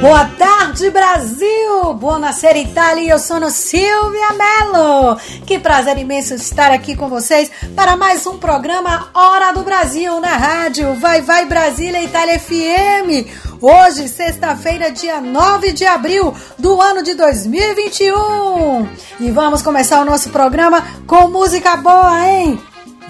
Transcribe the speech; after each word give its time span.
Boa 0.00 0.24
tarde, 0.24 0.88
Brasil! 0.88 1.92
Buonasera, 1.92 2.56
Itália! 2.56 3.12
Eu 3.12 3.18
sou 3.18 3.50
Silvia 3.50 4.32
Mello. 4.32 5.18
Que 5.46 5.58
prazer 5.58 5.98
imenso 5.98 6.32
estar 6.32 6.72
aqui 6.72 6.96
com 6.96 7.06
vocês 7.06 7.50
para 7.76 7.98
mais 7.98 8.26
um 8.26 8.38
programa 8.38 9.10
Hora 9.12 9.52
do 9.52 9.62
Brasil 9.62 10.18
na 10.18 10.38
rádio 10.38 10.94
Vai 10.94 11.20
Vai 11.20 11.44
Brasília 11.44 12.02
Itália 12.02 12.40
FM. 12.40 13.28
Hoje, 13.60 14.08
sexta-feira, 14.08 14.90
dia 14.90 15.20
9 15.20 15.72
de 15.72 15.84
abril 15.84 16.34
do 16.58 16.80
ano 16.80 17.02
de 17.02 17.12
2021. 17.12 18.88
E 19.20 19.30
vamos 19.30 19.60
começar 19.60 20.00
o 20.00 20.06
nosso 20.06 20.30
programa 20.30 20.82
com 21.06 21.28
música 21.28 21.76
boa, 21.76 22.26
hein? 22.26 22.58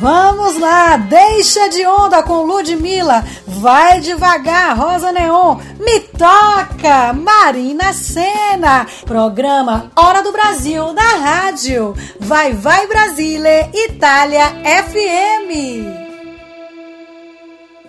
Vamos 0.01 0.59
lá, 0.59 0.97
deixa 0.97 1.69
de 1.69 1.85
onda 1.85 2.23
com 2.23 2.45
Ludmilla, 2.45 3.23
vai 3.47 4.01
devagar, 4.01 4.75
Rosa 4.75 5.13
Neon, 5.13 5.59
me 5.79 6.01
toca, 6.01 7.13
Marina 7.13 7.93
Sena, 7.93 8.87
programa 9.05 9.93
Hora 9.95 10.23
do 10.23 10.33
Brasil 10.33 10.95
na 10.95 11.17
rádio, 11.17 11.95
vai 12.19 12.55
vai 12.55 12.87
Brasília, 12.87 13.69
Itália 13.75 14.47
FM. 14.65 15.85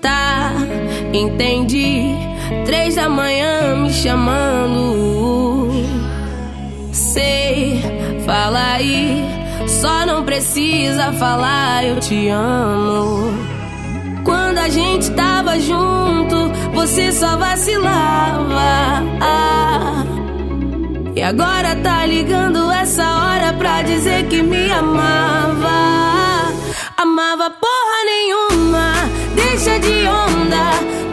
Tá, 0.01 0.51
entendi, 1.13 2.13
três 2.65 2.95
da 2.95 3.07
manhã 3.07 3.77
me 3.77 3.89
chamando, 3.89 5.71
sei, 6.91 7.81
fala 8.25 8.73
aí 8.73 9.40
só 9.81 10.05
não 10.05 10.23
precisa 10.23 11.11
falar 11.13 11.83
eu 11.83 11.99
te 11.99 12.29
amo. 12.29 13.33
Quando 14.23 14.59
a 14.59 14.69
gente 14.69 15.09
tava 15.11 15.59
junto, 15.59 16.51
você 16.71 17.11
só 17.11 17.35
vacilava. 17.35 19.01
Ah, 19.19 20.03
e 21.15 21.21
agora 21.23 21.75
tá 21.77 22.05
ligando 22.05 22.71
essa 22.71 23.03
hora 23.03 23.53
pra 23.53 23.81
dizer 23.81 24.27
que 24.27 24.43
me 24.43 24.71
amava. 24.71 26.51
Amava 26.95 27.49
porra 27.49 28.05
nenhuma, 28.05 28.93
deixa 29.35 29.79
de 29.79 30.07
onda. 30.07 31.10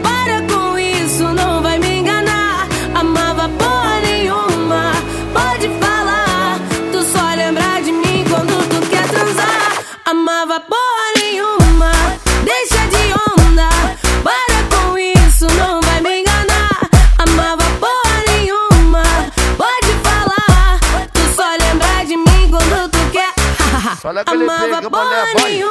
Olha 24.19 24.21
aquele 24.21 24.45
pega, 24.45 24.89
mulher, 24.89 25.33
vai. 25.33 25.63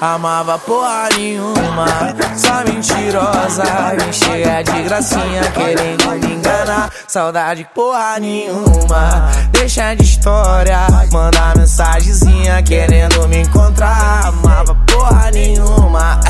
Amava 0.00 0.58
porra 0.58 1.08
nenhuma, 1.14 1.39
mentirosa 3.20 3.64
Me 3.96 4.12
cheia 4.12 4.62
de 4.62 4.82
gracinha, 4.82 5.42
querendo 5.52 6.10
me 6.10 6.34
enganar. 6.34 6.90
Saudade 7.06 7.66
porra 7.74 8.18
nenhuma, 8.18 9.30
deixa 9.52 9.94
de 9.94 10.04
história. 10.04 10.86
Manda 11.12 11.54
mensagenzinha, 11.56 12.62
querendo 12.62 13.28
me 13.28 13.38
encontrar. 13.38 14.26
Amava 14.26 14.74
porra 14.86 15.30
nenhuma 15.30 16.20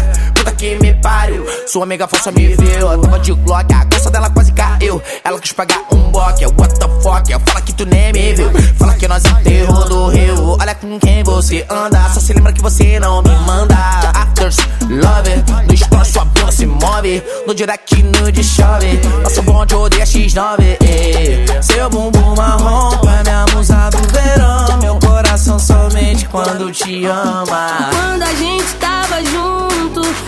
que 0.61 0.79
me 0.79 0.93
pariu. 0.93 1.43
Sua 1.67 1.85
amiga 1.85 2.07
falsa 2.07 2.31
me 2.31 2.49
viu, 2.49 2.69
eu 2.69 3.01
tava 3.01 3.19
de 3.19 3.33
Glock, 3.33 3.73
a 3.73 3.85
calça 3.87 4.11
dela 4.11 4.29
quase 4.29 4.53
caiu. 4.53 5.01
Ela 5.25 5.41
quis 5.41 5.53
pagar 5.53 5.81
um 5.91 6.11
boque, 6.11 6.45
what 6.45 6.79
the 6.79 6.87
fuck? 7.01 7.33
Fala 7.47 7.61
que 7.63 7.73
tu 7.73 7.87
nem 7.87 8.13
me 8.13 8.35
viu, 8.35 8.51
fala 8.79 8.93
que 8.93 9.09
nós 9.09 9.25
enterrou 9.25 9.89
do 9.89 10.09
rio. 10.09 10.59
Olha 10.61 10.75
com 10.75 11.01
quem 11.01 11.23
você 11.25 11.65
anda, 11.71 12.07
só 12.11 12.21
se 12.21 12.35
lembra 12.35 12.53
que 12.53 12.61
você 12.61 13.01
não 13.01 13.23
me 13.23 13.35
manda. 13.47 13.75
Afters, 14.15 14.59
love, 14.83 15.67
no 15.67 15.73
story 15.73 16.05
sua 16.05 16.25
bunda 16.27 16.53
se 16.53 16.67
move. 16.67 17.23
No 17.47 17.55
direct, 17.55 18.03
no 18.03 18.31
de 18.31 18.45
chove, 18.45 19.01
nosso 19.23 19.43
bonde 19.43 19.75
odeia 19.75 20.05
X9. 20.05 20.77
Eh. 20.83 21.63
Seu 21.63 21.89
bumbum 21.89 22.35
marrom 22.37 23.01
é 23.09 23.23
minha 23.23 23.47
musa 23.55 23.89
do 23.89 23.99
verão. 24.13 24.79
Meu 24.83 24.99
coração 24.99 25.59
somente 25.59 26.29
quando 26.29 26.71
te 26.71 27.07
ama. 27.07 27.91
Quando 27.93 28.23
a 28.25 28.35
gente 28.35 28.75
tava 28.75 29.25
junto 29.25 29.70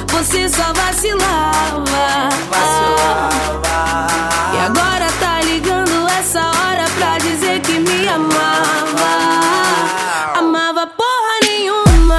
você 0.09 0.49
só 0.49 0.73
vacilava. 0.73 2.29
Vacilava. 2.51 4.09
E 4.55 4.59
agora 4.59 5.07
tá 5.21 5.41
ligando 5.43 6.09
essa 6.09 6.41
hora 6.41 6.85
pra 6.99 7.19
dizer 7.19 7.61
que 7.61 7.79
me 7.79 8.09
amava. 8.09 9.13
Amava 10.39 10.87
porra 10.87 11.39
nenhuma, 11.45 12.19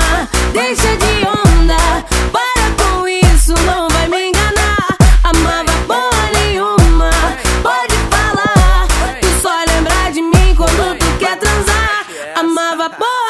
deixa 0.53 0.95
de 0.97 1.25
onda. 1.27 2.05
Para 2.31 2.71
com 2.77 3.07
isso, 3.07 3.53
não 3.65 3.89
vai 3.89 4.07
me 4.07 4.29
enganar. 4.29 4.87
Amava 5.23 5.71
porra 5.87 6.31
nenhuma, 6.33 7.09
pode 7.61 7.95
falar. 8.09 8.87
Tu 9.21 9.41
só 9.41 9.63
lembra 9.67 10.11
de 10.11 10.21
mim 10.21 10.55
quando 10.55 10.97
tu 10.97 11.17
quer 11.19 11.37
transar. 11.37 12.05
Amava 12.35 12.89
porra 12.89 13.22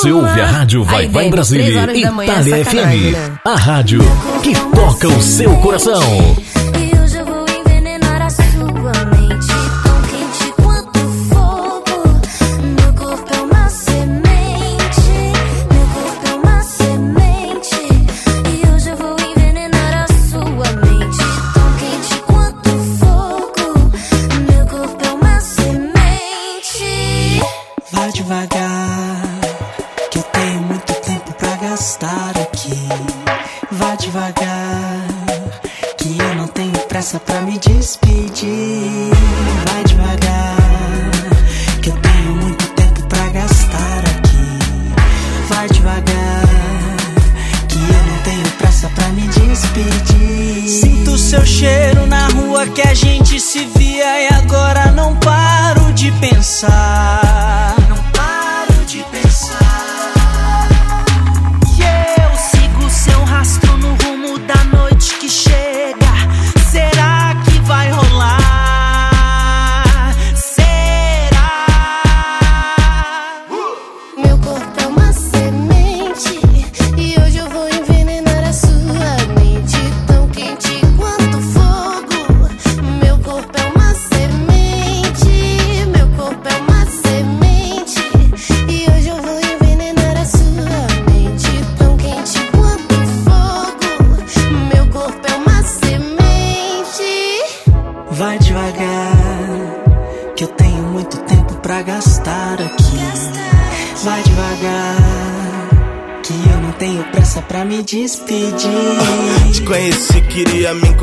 Você 0.00 0.12
ouve 0.12 0.40
a 0.40 0.46
Rádio 0.46 0.82
Vai 0.82 1.02
Aí, 1.02 1.08
Vai 1.08 1.28
Brasília 1.28 1.82
Itália 1.94 2.64
FM. 2.64 3.12
né? 3.12 3.38
A 3.44 3.54
rádio 3.54 4.00
que 4.42 4.54
toca 4.74 5.06
o 5.08 5.20
seu 5.20 5.54
coração. 5.56 6.00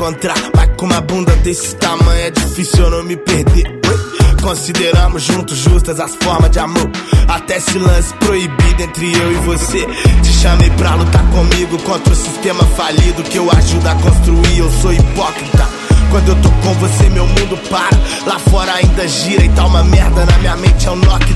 Encontrar. 0.08 0.36
Mas 0.56 0.70
com 0.76 0.86
uma 0.86 1.00
bunda 1.00 1.34
desse 1.36 1.74
tamanho 1.76 2.20
é 2.20 2.30
difícil 2.30 2.84
eu 2.84 2.90
não 2.90 3.04
me 3.04 3.16
perder. 3.16 3.78
Consideramos 4.42 5.22
juntos 5.22 5.58
justas 5.58 6.00
as 6.00 6.14
formas 6.16 6.50
de 6.50 6.58
amor. 6.58 6.90
Até 7.26 7.58
esse 7.58 7.78
lance 7.78 8.14
proibido 8.14 8.82
entre 8.82 9.12
eu 9.12 9.32
e 9.32 9.36
você. 9.36 9.86
Te 10.22 10.32
chamei 10.32 10.70
pra 10.70 10.94
lutar 10.94 11.24
comigo 11.30 11.78
contra 11.82 12.12
o 12.12 12.16
sistema 12.16 12.64
falido 12.76 13.22
que 13.22 13.36
eu 13.36 13.50
ajudo 13.50 13.86
a 13.86 13.94
construir. 13.96 14.58
Eu 14.58 14.70
sou 14.80 14.92
hipócrita. 14.92 15.68
Quando 16.10 16.28
eu 16.28 16.36
tô 16.36 16.50
com 16.50 16.72
você, 16.74 17.08
meu 17.10 17.26
mundo 17.26 17.58
para. 17.68 17.98
Lá 18.26 18.38
fora 18.38 18.72
ainda 18.72 19.06
gira 19.06 19.44
e 19.44 19.48
tá 19.50 19.66
uma 19.66 19.84
merda 19.84 20.24
na 20.24 20.38
minha 20.38 20.56
mente, 20.56 20.86
é 20.86 20.90
um 20.90 20.96
Nokia. 20.96 21.28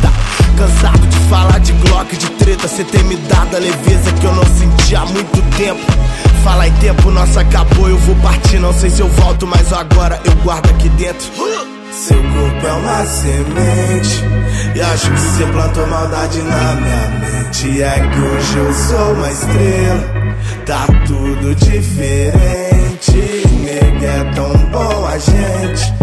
Cansado 0.56 1.06
de 1.06 1.18
falar 1.28 1.58
de 1.60 1.72
Glock, 1.72 2.16
de 2.16 2.30
treta, 2.32 2.68
cê 2.68 2.84
tem 2.84 3.02
me 3.04 3.16
dado 3.16 3.56
a 3.56 3.58
leveza 3.58 4.12
que 4.12 4.24
eu 4.24 4.34
não 4.34 4.44
senti 4.44 4.96
há 4.96 5.04
muito 5.04 5.56
tempo. 5.56 6.01
Fala 6.42 6.66
em 6.66 6.72
tempo, 6.74 7.10
nosso 7.10 7.38
acabou, 7.38 7.88
eu 7.88 7.98
vou 7.98 8.16
partir, 8.16 8.58
não 8.58 8.72
sei 8.72 8.90
se 8.90 9.00
eu 9.00 9.08
volto, 9.08 9.46
mas 9.46 9.72
agora 9.72 10.20
eu 10.24 10.32
guardo 10.42 10.70
aqui 10.70 10.88
dentro. 10.90 11.30
Seu 11.92 12.16
corpo 12.16 12.66
é 12.66 12.72
uma 12.72 13.04
semente 13.04 14.24
E 14.74 14.80
acho 14.80 15.10
que 15.10 15.20
você 15.20 15.44
plantou 15.44 15.86
maldade 15.86 16.40
na 16.40 16.74
minha 16.74 17.08
mente. 17.20 17.82
É 17.82 18.00
que 18.00 18.18
hoje 18.18 18.56
eu 18.56 18.72
sou 18.72 19.12
uma 19.12 19.30
estrela 19.30 20.02
Tá 20.64 20.86
tudo 21.06 21.54
diferente. 21.54 23.12
Nega, 23.60 24.06
é 24.06 24.24
tão 24.34 24.52
bom 24.70 25.06
a 25.06 25.18
gente 25.18 25.94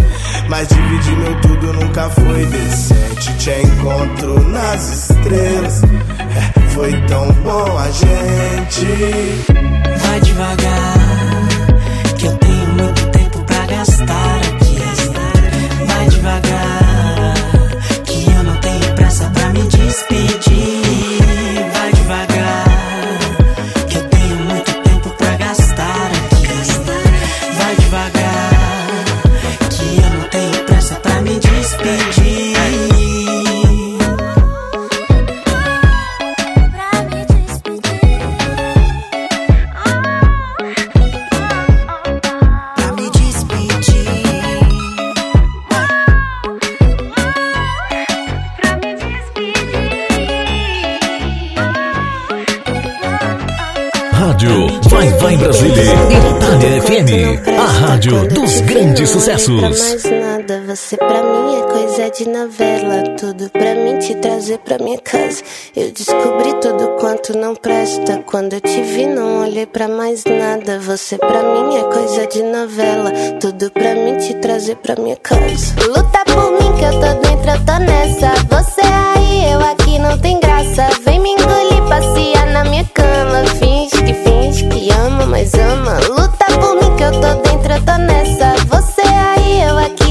Mas 0.48 0.68
dividir 0.68 1.18
meu 1.18 1.42
tudo 1.42 1.74
nunca 1.74 2.08
foi 2.12 2.46
decente. 2.46 3.34
Te 3.40 3.52
encontro 3.64 4.48
nas 4.48 5.10
estrelas 5.10 5.82
é, 5.84 6.70
Foi 6.70 6.94
tão 7.08 7.32
bom 7.34 7.78
a 7.80 7.90
gente 7.90 9.60
Vai 10.10 10.20
devagar, 10.22 10.98
que 12.18 12.26
eu 12.26 12.36
tenho 12.38 12.68
muito 12.70 13.06
tempo 13.12 13.44
pra 13.44 13.66
gastar 13.68 14.38
aqui. 14.38 14.80
Vai 15.86 16.10
devagar, 16.10 16.59
sucessos. 59.38 59.80
mais 59.80 60.04
nada, 60.22 60.64
você 60.66 60.98
pra 60.98 61.22
mim 61.24 61.56
é 61.56 61.62
coisa 61.72 62.10
de 62.10 62.30
novela. 62.30 63.04
Tudo 63.18 63.50
pra 63.50 63.76
mim 63.76 64.00
te 64.00 64.16
trazer 64.16 64.58
pra 64.60 64.78
minha 64.80 64.98
casa. 65.00 65.44
Eu 65.76 65.92
descobri 65.92 66.54
tudo 66.62 66.96
quanto 67.00 67.38
não 67.38 67.56
presta. 67.56 68.24
Quando 68.26 68.54
eu 68.54 68.62
te 68.62 68.82
vi, 68.82 69.06
não 69.06 69.42
olhei 69.44 69.66
pra 69.66 69.88
mais 69.88 70.24
nada. 70.26 70.80
Você 70.80 71.18
pra 71.18 71.44
mim 71.44 71.78
é 71.78 71.84
coisa 71.84 72.28
de 72.28 72.42
novela. 72.44 73.12
Tudo 73.40 73.70
pra 73.72 73.94
mim 73.96 74.18
te 74.18 74.34
trazer 74.36 74.76
pra 74.78 74.96
minha 74.96 75.18
casa. 75.18 75.76
Luta 75.88 76.24
por 76.26 76.52
mim 76.52 76.78
que 76.78 76.86
eu 76.86 76.92
tô 76.92 77.28
dentro, 77.28 77.52
eu 77.52 77.66
tô 77.66 77.80
nessa. 77.80 78.34
Você 78.50 78.82
aí, 78.82 79.52
eu 79.52 79.60
aqui, 79.60 80.00
não 80.00 80.18
tem 80.18 80.40
graça. 80.40 80.88
Vem 81.06 81.20
me 81.20 81.32
engolir, 81.32 81.84
passear 81.88 82.48
na 82.48 82.64
minha 82.64 82.86
cama. 82.86 83.46
Finge 83.60 84.04
que 84.04 84.14
finge 84.14 84.68
que 84.70 84.90
ama, 84.92 85.26
mas 85.26 85.54
ama. 85.54 86.00
Luta 86.10 86.46
por 86.60 86.76
mim 86.76 86.96
que 86.96 87.04
eu 87.04 87.12
tô 87.12 87.34
dentro, 87.42 87.74
eu 87.74 87.86
tô 87.86 87.98
nessa. 87.98 88.54
Você 88.70 88.99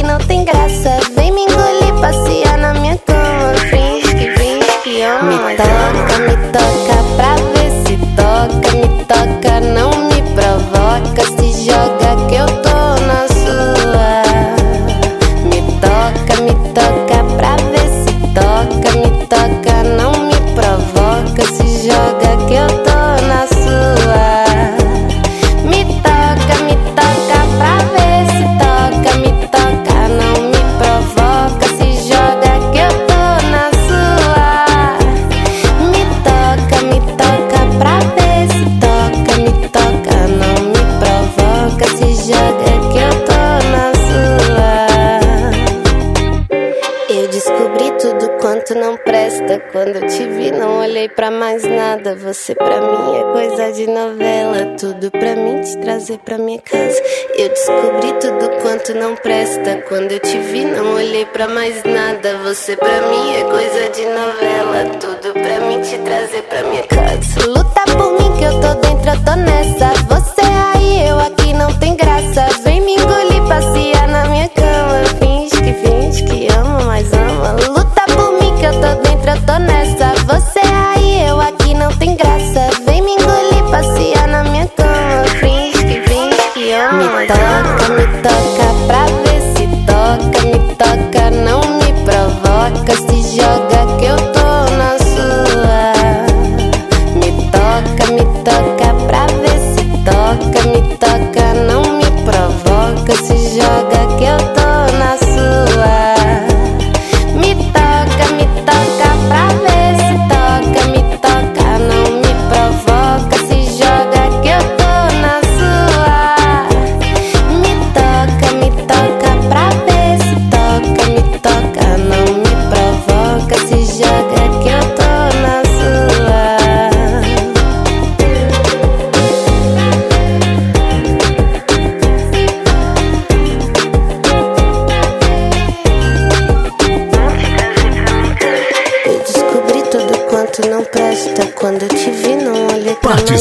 não 0.09 0.19
tem 0.21 0.43
graça. 0.43 0.99
Vem 1.15 1.31
me 1.31 1.43
engolir, 1.43 1.93
passear 2.01 2.57
na 2.57 2.73
minha 2.73 2.97
cama. 2.97 3.53
Finge 3.71 4.15
que 4.15 4.31
finge 4.39 4.79
que 4.83 5.03
ama, 5.03 5.23
me 5.23 5.57
toca, 5.57 6.19
me 6.21 6.37
toca 6.51 6.97
pra 7.17 7.35
ver 7.53 7.71
se 7.85 7.95
toca. 8.17 8.71
Me 8.75 8.89
toca, 9.05 9.61
não 9.61 9.91
me 10.09 10.23
provoca. 10.33 11.23
Se 11.37 11.67
joga 11.67 12.17
tudo 47.99 48.31
quanto 48.41 48.75
não 48.75 48.97
presta. 48.97 49.61
Quando 49.73 49.97
eu 49.97 50.07
te 50.07 50.25
vi, 50.25 50.53
não 50.53 50.79
olhei 50.79 51.09
pra 51.09 51.31
mais 51.31 51.65
nada. 51.65 52.15
Você 52.15 52.55
pra 52.55 52.81
mim 52.81 53.19
é 53.19 53.33
coisa 53.33 53.73
de 53.73 53.87
novela. 53.87 54.77
Tudo 54.79 55.11
pra 55.11 55.35
mim 55.35 55.61
te 55.61 55.77
trazer 55.79 56.19
pra 56.19 56.39
minha 56.39 56.61
casa. 56.61 57.01
Eu 57.37 57.49
descobri 57.49 58.13
tudo 58.21 58.51
quanto 58.63 58.95
não 58.95 59.17
presta. 59.17 59.83
Quando 59.89 60.13
eu 60.13 60.21
te 60.21 60.39
vi, 60.39 60.65
não 60.65 60.95
olhei 60.95 61.27
pra 61.27 61.49
mais 61.49 61.83
nada. 61.85 62.39
Você 62.45 62.77
pra 62.77 63.03
mim 63.03 63.35
é 63.35 63.45
coisa 63.45 63.89
de 63.91 64.05
novela. 64.07 64.97
Tudo 65.01 65.33
pra 65.33 65.61
mim 65.67 65.81
te 65.83 65.99
trazer 65.99 66.43
pra 66.43 66.63
minha 66.63 66.85
casa. 66.85 67.47
Luta 67.47 67.83
por 67.93 68.13
mim 68.13 68.39
que 68.39 68.45
eu 68.45 68.61
tô 68.61 68.75
dentro, 68.81 69.11
eu 69.11 69.25
tô 69.25 69.35
nessa. 69.35 69.93
Você 70.09 70.43
aí, 70.75 71.09
eu 71.09 71.19
aqui, 71.19 71.53
não 71.53 71.73
tem 71.79 71.97
graça. 71.97 72.47
Vem 72.63 72.81
me 72.81 72.95
engolir, 72.95 73.43
passear 73.49 74.09
na 74.09 74.25
minha 74.27 74.49
cama. 74.51 75.28
Finge 75.83 76.23
que 76.25 76.49
ama, 76.53 76.81
mas 76.85 77.13
ama. 77.13 77.53
Luta 77.69 78.03
por 78.15 78.33
mim 78.33 78.55
que 78.59 78.67
eu 78.67 78.73
tô 78.73 79.03
dentro, 79.03 79.31
eu 79.31 79.41
tô 79.47 79.59
nessa. 79.59 80.15
Você 80.27 80.61
aí, 80.61 81.29
eu 81.29 81.41
aqui, 81.41 81.75
não 81.75 81.91
tem 81.97 82.17
graça. 82.17 82.71
Vem 82.87 83.03
me 83.03 83.13
engolir, 83.13 83.65
passear 83.71 84.29
na 84.29 84.45
minha 84.45 84.67
cama. 84.69 85.25
Finge 85.41 85.79
que 85.85 86.01
finge 86.09 86.51
que 86.55 86.73
ama, 86.73 87.19
me 87.19 87.27
toca, 87.27 87.93
me 87.95 88.07
toca 88.23 88.87
pra 88.87 89.05
ver 89.07 89.28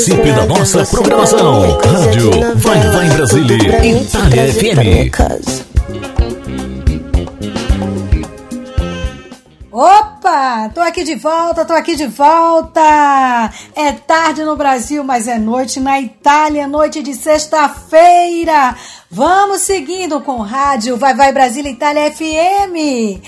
Participe 0.07 0.31
da 0.31 0.45
nossa 0.45 0.85
programação. 0.85 1.77
Rádio. 1.79 2.31
Vai 2.55 2.79
Vai 2.79 3.09
Brasília, 3.09 3.57
Itália 3.85 4.53
FM. 4.53 5.11
Opa! 9.69 10.71
Tô 10.73 10.79
aqui 10.79 11.03
de 11.03 11.15
volta, 11.15 11.65
tô 11.65 11.73
aqui 11.73 11.97
de 11.97 12.07
volta! 12.07 13.51
É 13.75 13.91
tarde 13.91 14.45
no 14.45 14.55
Brasil, 14.55 15.03
mas 15.03 15.27
é 15.27 15.37
noite 15.37 15.81
na 15.81 15.99
Itália, 15.99 16.69
noite 16.69 17.03
de 17.03 17.13
sexta-feira! 17.13 18.77
Vamos 19.11 19.59
seguindo 19.61 20.21
com 20.21 20.37
rádio 20.37 20.95
Vai 20.95 21.13
Vai 21.15 21.33
Brasília 21.33 21.69
Itália 21.69 22.09
FM! 22.09 23.19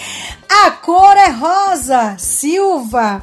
A 0.50 0.72
cor 0.72 1.18
é 1.18 1.30
rosa, 1.30 2.16
Silva! 2.18 3.22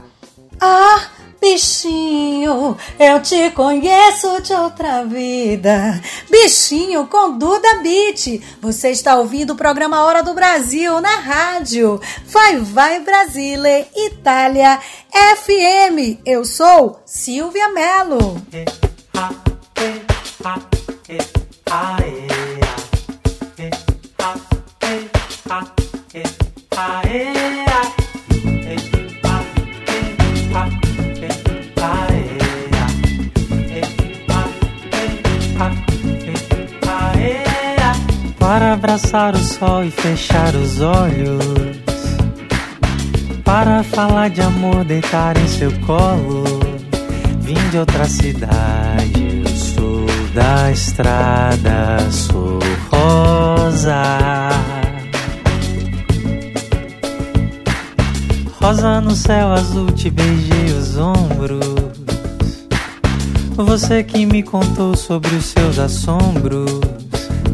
Ah, 0.61 1.01
bichinho, 1.40 2.76
eu 2.99 3.23
te 3.23 3.50
conheço 3.50 4.40
de 4.43 4.52
outra 4.52 5.05
vida. 5.05 6.00
Bichinho 6.31 7.07
com 7.07 7.38
Duda 7.38 7.81
Beat. 7.83 8.43
Você 8.61 8.90
está 8.90 9.16
ouvindo 9.16 9.52
o 9.52 9.57
programa 9.57 10.05
Hora 10.05 10.23
do 10.23 10.35
Brasil 10.35 11.00
na 11.00 11.16
rádio. 11.16 12.00
Vai, 12.26 12.59
vai, 12.59 13.00
Brasília, 13.00 13.87
Itália, 13.95 14.81
FM. 15.11 16.21
Eu 16.25 16.45
sou 16.45 17.00
Silvia 17.05 17.69
Mello. 17.69 18.43
Para 38.47 38.75
abraçar 38.75 39.35
o 39.35 39.38
sol 39.38 39.83
e 39.83 39.91
fechar 39.91 40.55
os 40.55 40.81
olhos. 40.81 41.45
Para 43.45 43.83
falar 43.83 44.31
de 44.31 44.41
amor, 44.41 44.85
deitar 44.85 45.37
em 45.37 45.49
seu 45.49 45.73
colo. 45.81 46.45
Vim 47.41 47.59
de 47.73 47.79
outra 47.79 48.05
cidade, 48.05 49.43
eu 49.45 49.49
sou 49.49 50.07
da 50.33 50.71
estrada, 50.71 51.99
sou 52.12 52.61
rosa. 52.88 54.50
Rosa 58.61 59.00
no 59.00 59.17
céu 59.17 59.55
azul, 59.55 59.91
te 59.91 60.09
beijei 60.09 60.67
os 60.67 60.97
ombros. 60.97 61.67
Você 63.57 64.05
que 64.05 64.25
me 64.25 64.45
contou 64.45 64.95
sobre 64.95 65.35
os 65.35 65.47
seus 65.47 65.81
assombros, 65.81 67.06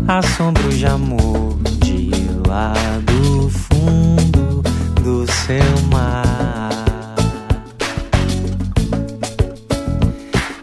assombros 0.08 0.76
de 0.76 0.86
amor 0.86 1.58
de 1.80 2.10
lá 2.46 2.72
do 3.04 3.48
fundo 3.48 4.62
do 5.02 5.26
seu 5.30 5.82
mar. 5.90 6.70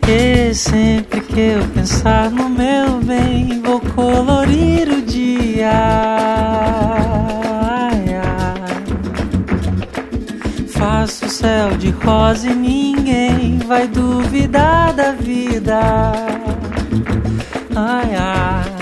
E 0.07 0.53
sempre 0.55 1.21
que 1.21 1.39
eu 1.39 1.67
pensar 1.67 2.31
no 2.31 2.49
meu 2.49 2.99
bem, 3.01 3.61
vou 3.61 3.79
colorir 3.79 4.89
o 4.89 5.01
dia. 5.03 5.71
Ai, 7.61 8.15
ai. 8.15 8.83
Faço 10.67 11.25
o 11.25 11.29
céu 11.29 11.77
de 11.77 11.91
rosa 11.91 12.49
e 12.49 12.55
ninguém 12.55 13.59
vai 13.59 13.87
duvidar 13.87 14.93
da 14.93 15.11
vida. 15.11 15.79
Ai, 17.75 18.15
ai. 18.15 18.78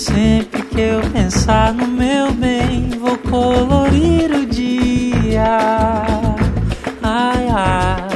Sempre 0.00 0.62
que 0.62 0.80
eu 0.80 1.02
pensar 1.12 1.74
no 1.74 1.86
meu 1.86 2.32
bem, 2.32 2.88
vou 2.98 3.18
colorir 3.18 4.32
o 4.32 4.46
dia. 4.46 5.58
Ai, 7.02 7.48
ai. 7.50 8.08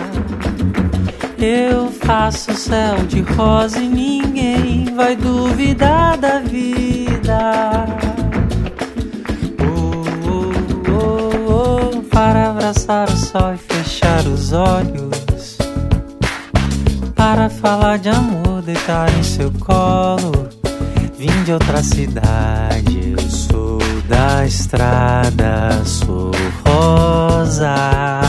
Eu 1.39 1.91
faço 1.91 2.55
céu 2.55 2.97
de 3.07 3.21
rosa 3.21 3.79
e 3.81 3.87
ninguém 3.87 4.95
vai 4.95 5.15
duvidar 5.15 6.17
da 6.17 6.39
vida. 6.39 7.85
Oh, 9.61 10.05
oh, 10.27 10.91
oh, 10.91 11.99
oh, 11.99 12.03
para 12.05 12.49
abraçar 12.49 13.11
o 13.11 13.17
sol 13.19 13.53
e 13.53 13.59
fechar 13.59 14.27
os 14.27 14.55
olhos. 14.55 15.59
Para 17.15 17.51
falar 17.51 17.99
de 17.99 18.09
amor, 18.09 18.63
deitar 18.63 19.13
em 19.19 19.23
seu 19.23 19.53
colo. 19.61 20.44
Vim 21.27 21.43
de 21.45 21.53
outra 21.55 21.83
cidade, 21.83 23.15
eu 23.17 23.31
sou 23.31 23.79
da 24.07 24.45
estrada, 24.45 25.83
sou 25.83 26.31
rosa. 26.67 28.21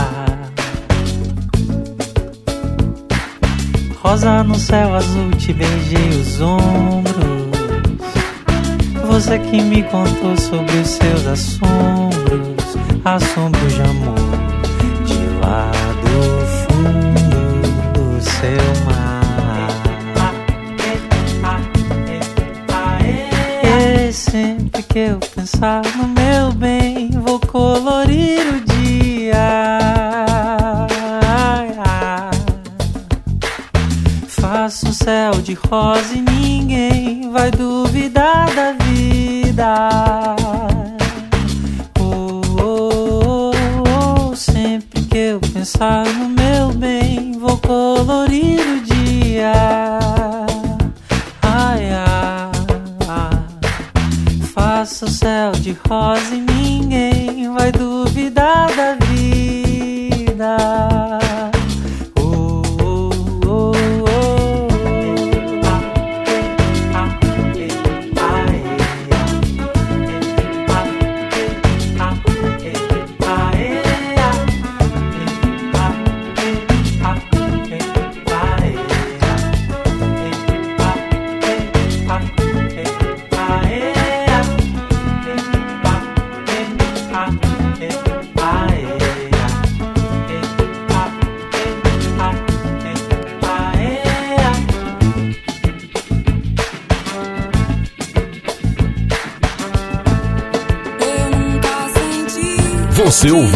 Rosa 4.02 4.42
no 4.44 4.54
céu 4.54 4.94
azul, 4.94 5.30
te 5.32 5.52
beijei 5.52 6.08
os 6.08 6.40
ombros. 6.40 7.14
Você 9.08 9.40
que 9.40 9.60
me 9.60 9.82
contou 9.82 10.34
sobre 10.38 10.78
os 10.78 10.88
seus 10.88 11.26
assombros, 11.26 12.78
assombros 13.04 13.74
de 13.74 13.82
amor, 13.82 14.25
que 24.96 25.00
eu 25.00 25.18
pensar 25.18 25.82
no 25.94 26.08
meu 26.08 26.52
bem, 26.52 27.10
vou 27.10 27.38
colorir 27.38 28.40
o 28.48 28.60
dia. 28.64 29.36
Faço 34.26 34.88
um 34.88 34.92
céu 34.94 35.32
de 35.32 35.52
rosa 35.52 36.14
e 36.14 36.22
ninguém 36.22 37.30
vai 37.30 37.50
duvidar 37.50 37.85
de 55.66 55.76
rosa 55.88 56.32
e 56.32 56.40
ninguém 56.40 57.52
vai 57.52 57.72
duvidar 57.72 58.68
da 58.76 58.92
vida. 58.92 59.05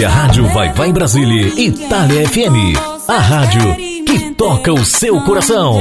A 0.04 0.08
rádio 0.08 0.46
Vai 0.48 0.72
Vai 0.72 0.92
Brasília, 0.92 1.48
Itália 1.60 2.26
FM. 2.26 2.74
A 3.06 3.18
rádio 3.18 3.76
que 4.06 4.30
toca 4.34 4.72
o 4.72 4.82
seu 4.82 5.20
coração. 5.22 5.76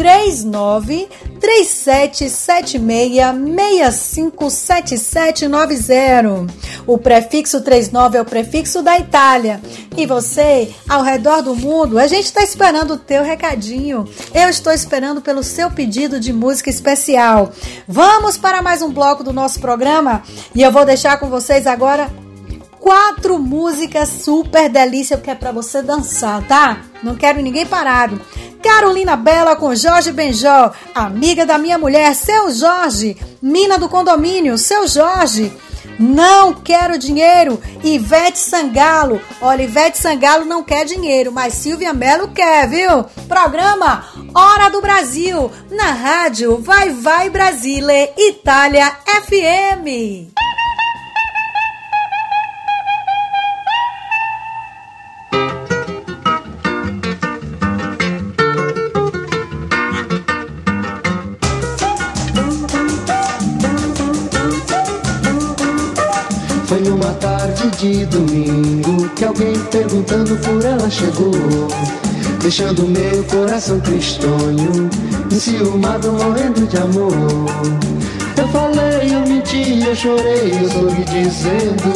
39 0.02 1.08
3776 1.40 3.94
657790. 3.94 6.52
O 6.88 6.98
prefixo 6.98 7.62
39 7.62 8.18
é 8.18 8.22
o 8.22 8.26
prefixo 8.26 8.82
da 8.82 8.98
Itália. 8.98 9.62
E 9.96 10.08
você, 10.08 10.74
ao 10.90 11.04
redor 11.04 11.44
do 11.44 11.56
mundo, 11.56 12.00
a 12.00 12.08
gente 12.08 12.26
está 12.26 12.42
esperando 12.42 12.96
o 12.96 12.98
teu 12.98 13.24
recadinho. 13.24 14.10
Eu 14.34 14.50
estou 14.50 14.74
esperando 14.74 15.22
pelo 15.22 15.44
seu 15.44 15.70
pedido 15.70 16.20
de 16.20 16.34
música 16.34 16.72
especial. 16.72 17.52
Vamos 17.88 18.38
para 18.38 18.64
mais 18.64 18.82
um 18.82 18.92
bloco 18.92 19.24
do 19.24 19.32
nosso 19.32 19.60
programa 19.60 20.24
e 20.56 20.64
eu 20.64 20.72
vou 20.72 20.84
deixar 20.84 21.20
com 21.20 21.30
vocês 21.30 21.68
agora 21.68 22.10
quatro 22.82 23.38
músicas 23.38 24.10
super 24.10 24.68
delícia 24.68 25.16
que 25.16 25.30
é 25.30 25.36
para 25.36 25.52
você 25.52 25.84
dançar, 25.84 26.46
tá? 26.48 26.82
Não 27.04 27.16
quero 27.16 27.40
ninguém 27.42 27.66
parado. 27.66 28.20
Carolina 28.62 29.16
Bela 29.16 29.56
com 29.56 29.74
Jorge 29.76 30.12
Benjó, 30.12 30.72
amiga 30.94 31.46
da 31.46 31.58
minha 31.58 31.78
mulher, 31.78 32.14
seu 32.16 32.52
Jorge, 32.52 33.16
mina 33.42 33.78
do 33.78 33.88
condomínio, 33.88 34.58
seu 34.58 34.88
Jorge. 34.88 35.54
Não 36.00 36.54
quero 36.54 36.98
dinheiro. 36.98 37.62
Ivete 37.84 38.40
Sangalo. 38.40 39.22
Olha, 39.40 39.62
Ivete 39.62 40.00
Sangalo 40.00 40.46
não 40.46 40.64
quer 40.64 40.84
dinheiro, 40.84 41.32
mas 41.32 41.54
Silvia 41.54 41.94
Mello 41.94 42.30
quer, 42.30 42.68
viu? 42.68 43.04
Programa 43.28 44.04
Hora 44.34 44.70
do 44.70 44.82
Brasil, 44.82 45.52
na 45.70 45.92
rádio 45.92 46.58
Vai 46.58 46.90
Vai 46.90 47.30
Brasile, 47.30 48.10
Itália 48.18 48.92
FM. 49.06 50.32
De 67.82 68.06
domingo 68.06 69.10
que 69.16 69.26
alguém 69.26 69.58
perguntando 69.72 70.38
por 70.38 70.64
ela 70.64 70.88
chegou, 70.88 71.32
deixando 72.40 72.88
meu 72.88 73.24
coração 73.24 73.80
tristonho, 73.80 74.88
enciumado, 75.32 76.12
morrendo 76.12 76.68
de 76.68 76.78
amor. 76.78 77.12
Eu 78.38 78.48
falei, 78.50 79.16
eu 79.16 79.22
menti, 79.22 79.84
eu 79.84 79.96
chorei, 79.96 80.52
eu 80.62 80.70
sorri 80.70 81.04
dizendo. 81.06 81.90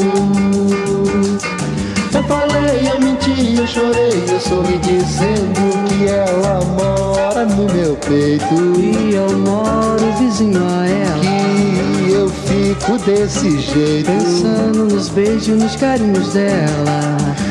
Eu 2.15 2.23
falei, 2.23 2.89
eu 2.91 2.99
menti, 2.99 3.55
eu 3.55 3.67
chorei, 3.67 4.23
eu 4.27 4.39
sorri 4.39 4.79
dizendo 4.79 5.85
que 5.87 6.07
ela 6.07 6.61
mora 6.65 7.45
no 7.45 7.71
meu 7.71 7.95
peito. 7.97 8.55
E 8.79 9.13
eu 9.13 9.37
moro 9.37 10.11
vizinho 10.17 10.63
a 10.67 10.87
ela. 10.87 11.05
Que 11.19 11.84
fico 12.47 12.97
desse 13.05 13.59
jeito. 13.59 14.11
Pensando 14.11 14.85
nos 14.85 15.09
beijos, 15.09 15.47
nos 15.47 15.75
carinhos 15.75 16.33
dela. 16.33 17.44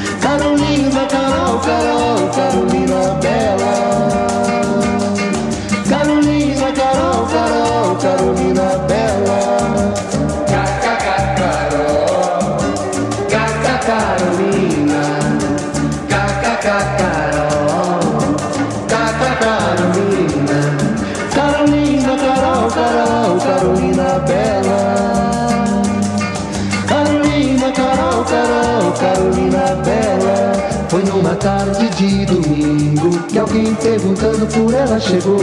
Perguntando 33.77 34.47
por 34.47 34.73
ela 34.73 34.99
chegou, 35.01 35.39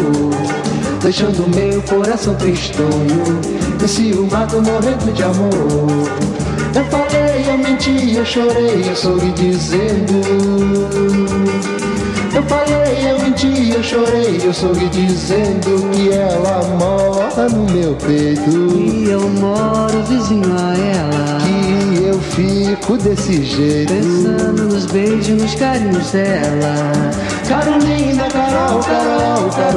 deixando 1.02 1.48
meu 1.56 1.82
coração 1.84 2.36
tristonho, 2.36 3.40
enciumado, 3.84 4.62
morrendo 4.62 5.12
de 5.14 5.24
amor. 5.24 6.32
Eu 6.74 6.86
falei, 6.86 7.46
eu 7.50 7.58
menti, 7.58 8.16
eu 8.16 8.26
chorei, 8.26 8.84
eu 8.88 8.96
sorri 8.96 9.32
dizendo. 9.34 10.22
Eu 12.34 12.44
falei, 12.44 13.12
eu 13.12 13.20
menti, 13.20 13.72
eu 13.72 13.84
chorei, 13.84 14.40
eu 14.42 14.54
sorri 14.54 14.88
dizendo 14.88 15.90
que 15.92 16.14
ela 16.14 16.64
mora 16.80 17.50
no 17.50 17.70
meu 17.72 17.94
peito. 17.96 18.50
E 18.78 19.10
eu 19.10 19.28
moro 19.28 20.02
vizinho 20.04 20.56
a 20.58 20.74
ela. 20.78 21.38
Que 21.42 22.06
eu 22.06 22.20
fico 22.20 22.96
desse 22.98 23.44
jeito. 23.44 23.94
Pensando 23.94 24.64
nos 24.64 24.86
beijos, 24.86 25.42
nos 25.42 25.56
carinhos 25.56 26.12
dela. 26.12 27.12
Carolina, 27.50 28.11
girl, 28.80 29.50
go, 29.50 29.56
go. 29.58 29.71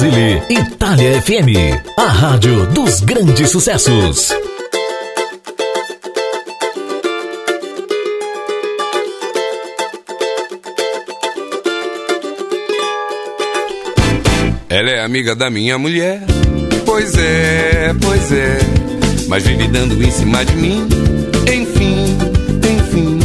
Brasília, 0.00 0.42
Itália 0.48 1.20
FM, 1.20 1.94
a 1.98 2.06
rádio 2.06 2.64
dos 2.68 3.00
grandes 3.00 3.50
sucessos. 3.50 4.30
Ela 14.70 14.88
é 14.88 15.04
amiga 15.04 15.36
da 15.36 15.50
minha 15.50 15.76
mulher. 15.76 16.22
Pois 16.86 17.14
é, 17.18 17.94
pois 18.00 18.32
é. 18.32 18.58
Mas 19.28 19.46
vive 19.46 19.68
dando 19.68 20.02
em 20.02 20.10
cima 20.10 20.42
de 20.46 20.56
mim. 20.56 20.88
Enfim, 21.42 22.16
enfim. 22.72 23.18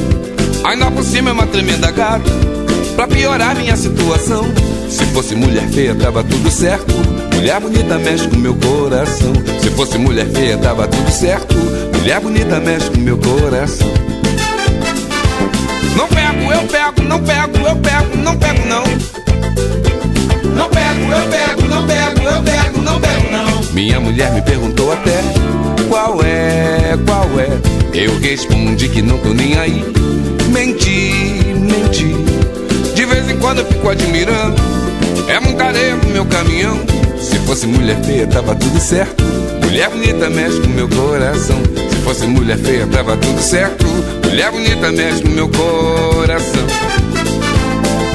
Ainda 0.66 0.92
por 0.92 1.06
cima 1.06 1.30
é 1.30 1.34
uma 1.34 1.48
tremenda 1.48 1.90
gata. 1.90 2.30
Pra 2.98 3.08
piorar 3.08 3.56
minha 3.56 3.78
situação. 3.78 4.44
Se 4.96 5.06
fosse 5.08 5.36
mulher 5.36 5.68
feia, 5.68 5.94
tava 5.94 6.24
tudo 6.24 6.50
certo. 6.50 6.94
Mulher 7.36 7.60
bonita 7.60 7.98
mexe 7.98 8.30
com 8.30 8.38
meu 8.38 8.56
coração. 8.56 9.34
Se 9.62 9.70
fosse 9.72 9.98
mulher 9.98 10.26
feia, 10.28 10.58
tava 10.58 10.88
tudo 10.88 11.12
certo. 11.12 11.54
Mulher 11.98 12.22
bonita 12.22 12.62
mexe 12.62 12.90
com 12.90 13.00
meu 13.00 13.18
coração. 13.18 13.92
Não 15.98 16.08
pego, 16.08 16.54
eu 16.54 16.62
pego, 16.68 17.02
não 17.10 17.20
pego, 17.20 17.58
eu 17.58 17.76
pego, 17.76 18.18
não 18.24 18.38
pego, 18.38 18.68
não. 18.70 18.84
Não 20.56 20.70
pego, 20.70 21.12
eu 21.12 21.30
pego, 21.30 21.68
não 21.68 21.86
pego, 21.86 22.22
eu 22.22 22.44
pego, 22.44 22.82
não 22.82 23.02
pego, 23.02 23.32
não. 23.32 23.74
Minha 23.74 24.00
mulher 24.00 24.32
me 24.32 24.42
perguntou 24.44 24.94
até 24.94 25.22
qual 25.90 26.24
é, 26.24 26.98
qual 27.06 27.28
é. 27.38 27.50
Eu 27.94 28.18
respondi 28.20 28.88
que 28.88 29.02
não 29.02 29.18
tô 29.18 29.34
nem 29.34 29.58
aí. 29.60 29.84
Menti, 30.54 31.54
menti. 31.60 32.16
De 32.96 33.06
vez 33.06 33.30
em 33.30 33.38
quando 33.40 33.60
eu 33.60 33.66
fico 33.66 33.90
admirando. 33.90 34.75
É 35.28 35.40
muita 35.40 35.66
pro 36.02 36.10
meu 36.10 36.26
caminhão. 36.26 36.80
Se 37.20 37.40
fosse 37.40 37.66
mulher 37.66 37.98
feia, 38.04 38.28
tava 38.28 38.56
tudo 38.56 38.80
certo. 38.80 39.24
Mulher 39.64 39.90
bonita 39.90 40.30
mexe 40.30 40.62
com 40.62 40.68
meu 40.68 40.88
coração. 40.88 41.58
Se 41.90 41.96
fosse 42.04 42.28
mulher 42.28 42.58
feia, 42.58 42.86
tava 42.88 43.18
tudo 43.18 43.42
certo. 43.42 43.86
Mulher 44.24 44.52
bonita 44.52 44.92
mexe 44.92 45.24
com 45.24 45.30
meu 45.30 45.50
coração. 45.50 46.68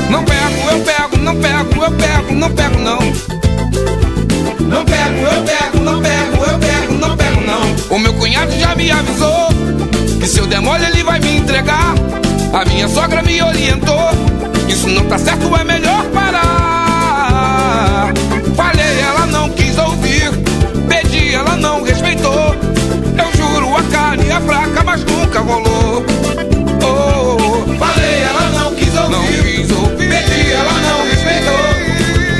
Não 0.09 0.25
pego, 0.25 0.70
eu 0.70 0.81
pego, 0.81 1.16
não 1.18 1.37
pego, 1.37 1.85
eu 1.85 1.90
pego, 1.92 2.35
não 2.35 2.51
pego, 2.51 2.79
não. 2.79 2.99
Não 4.68 4.85
pego, 4.85 5.27
eu 5.35 5.42
pego, 5.42 5.85
não 5.85 6.01
pego, 6.01 6.44
eu 6.44 6.59
pego, 6.59 6.94
não 6.94 7.16
pego, 7.16 7.40
não. 7.40 7.96
O 7.96 7.99
meu 7.99 8.14
cunhado 8.14 8.53
já 8.59 8.75
me 8.77 8.90
avisou 8.90 9.49
que 10.20 10.27
se 10.27 10.38
eu 10.38 10.46
der 10.46 10.61
mole 10.61 10.85
ele 10.85 11.03
vai 11.03 11.18
me 11.18 11.38
entregar. 11.38 11.94
A 12.53 12.64
minha 12.64 12.88
sogra 12.88 13.23
me 13.23 13.42
orientou. 13.42 14.11
Isso 14.68 14.88
não 14.88 15.05
tá 15.07 15.18
certo, 15.18 15.55
é 15.57 15.64
melhor 15.64 16.05
parar. 16.07 16.69
Não 21.61 21.83
respeitou. 21.83 22.55
Eu 23.18 23.37
juro, 23.37 23.77
a 23.77 23.83
carne 23.85 24.29
é 24.29 24.40
fraca, 24.40 24.83
mas 24.85 25.05
nunca 25.05 25.40
rolou. 25.40 26.05
Oh, 26.83 27.37
oh. 27.37 27.77
falei, 27.77 28.23
ela 28.23 28.51
não 28.59 28.75
quis 28.75 28.96
ouvir. 28.96 29.11
Não 29.11 29.25
quis 29.25 29.70
ouvir. 29.70 30.09
Pedi, 30.09 30.53
ela 30.53 30.73
não 30.73 31.05
respeitou. 31.05 31.61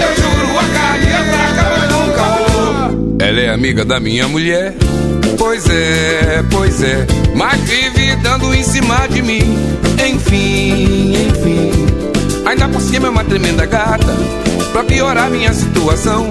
Eu 0.01 0.17
juro, 0.17 0.59
a 0.59 0.65
carne 0.79 1.07
é 1.07 1.25
fraca, 1.25 1.71
mas 1.71 1.91
nunca 1.93 2.23
rolou. 2.23 3.17
Ela 3.21 3.41
é 3.41 3.49
amiga 3.51 3.85
da 3.85 4.01
minha 4.01 4.27
mulher. 4.27 4.75
Pois 5.39 5.69
é, 5.69 6.43
pois 6.51 6.83
é. 6.83 7.07
Mas 7.35 7.61
vive 7.61 8.17
dando 8.17 8.55
em 8.55 8.63
cima 8.63 9.07
de 9.09 9.23
mim. 9.23 9.59
Enfim, 10.07 11.15
enfim. 11.29 11.71
Ainda 12.47 12.69
por 12.69 12.81
cima 12.81 13.07
é 13.07 13.11
uma 13.11 13.25
tremenda 13.25 13.67
gata. 13.67 14.17
Pra 14.73 14.83
piorar 14.85 15.31
minha 15.31 15.53
situação. 15.53 16.31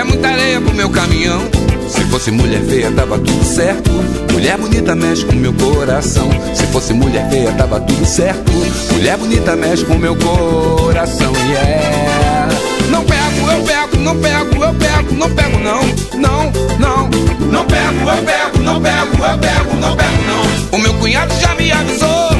É 0.00 0.02
muita 0.02 0.28
areia 0.28 0.58
pro 0.58 0.72
meu 0.72 0.88
caminhão. 0.88 1.42
Se 1.86 2.00
fosse 2.06 2.30
mulher 2.30 2.62
feia, 2.62 2.90
tava 2.90 3.18
tudo 3.18 3.44
certo. 3.44 3.90
Mulher 4.32 4.56
bonita 4.56 4.94
mexe 4.94 5.26
com 5.26 5.34
meu 5.34 5.52
coração. 5.52 6.30
Se 6.54 6.66
fosse 6.68 6.94
mulher 6.94 7.28
feia, 7.28 7.52
tava 7.52 7.78
tudo 7.80 8.06
certo. 8.06 8.50
Mulher 8.94 9.18
bonita 9.18 9.54
mexe 9.56 9.84
com 9.84 9.96
meu 9.96 10.16
coração, 10.16 11.30
yeah. 11.50 12.48
Não 12.88 13.04
pego, 13.04 13.50
eu 13.52 13.62
pego, 13.62 13.96
não 13.98 14.16
pego, 14.16 14.64
eu 14.64 14.74
pego, 14.74 15.14
não 15.16 15.30
pego, 15.32 15.58
não. 15.58 15.82
Não, 16.18 16.52
não. 16.78 17.10
Não 17.52 17.66
pego, 17.66 18.10
eu 18.10 18.24
pego, 18.24 18.58
não 18.62 18.80
pego, 18.80 19.22
eu 19.22 19.38
pego, 19.38 19.76
não 19.82 19.96
pego, 19.96 20.22
não. 20.26 20.78
O 20.78 20.80
meu 20.80 20.94
cunhado 20.94 21.34
já 21.38 21.54
me 21.56 21.70
avisou 21.70 22.30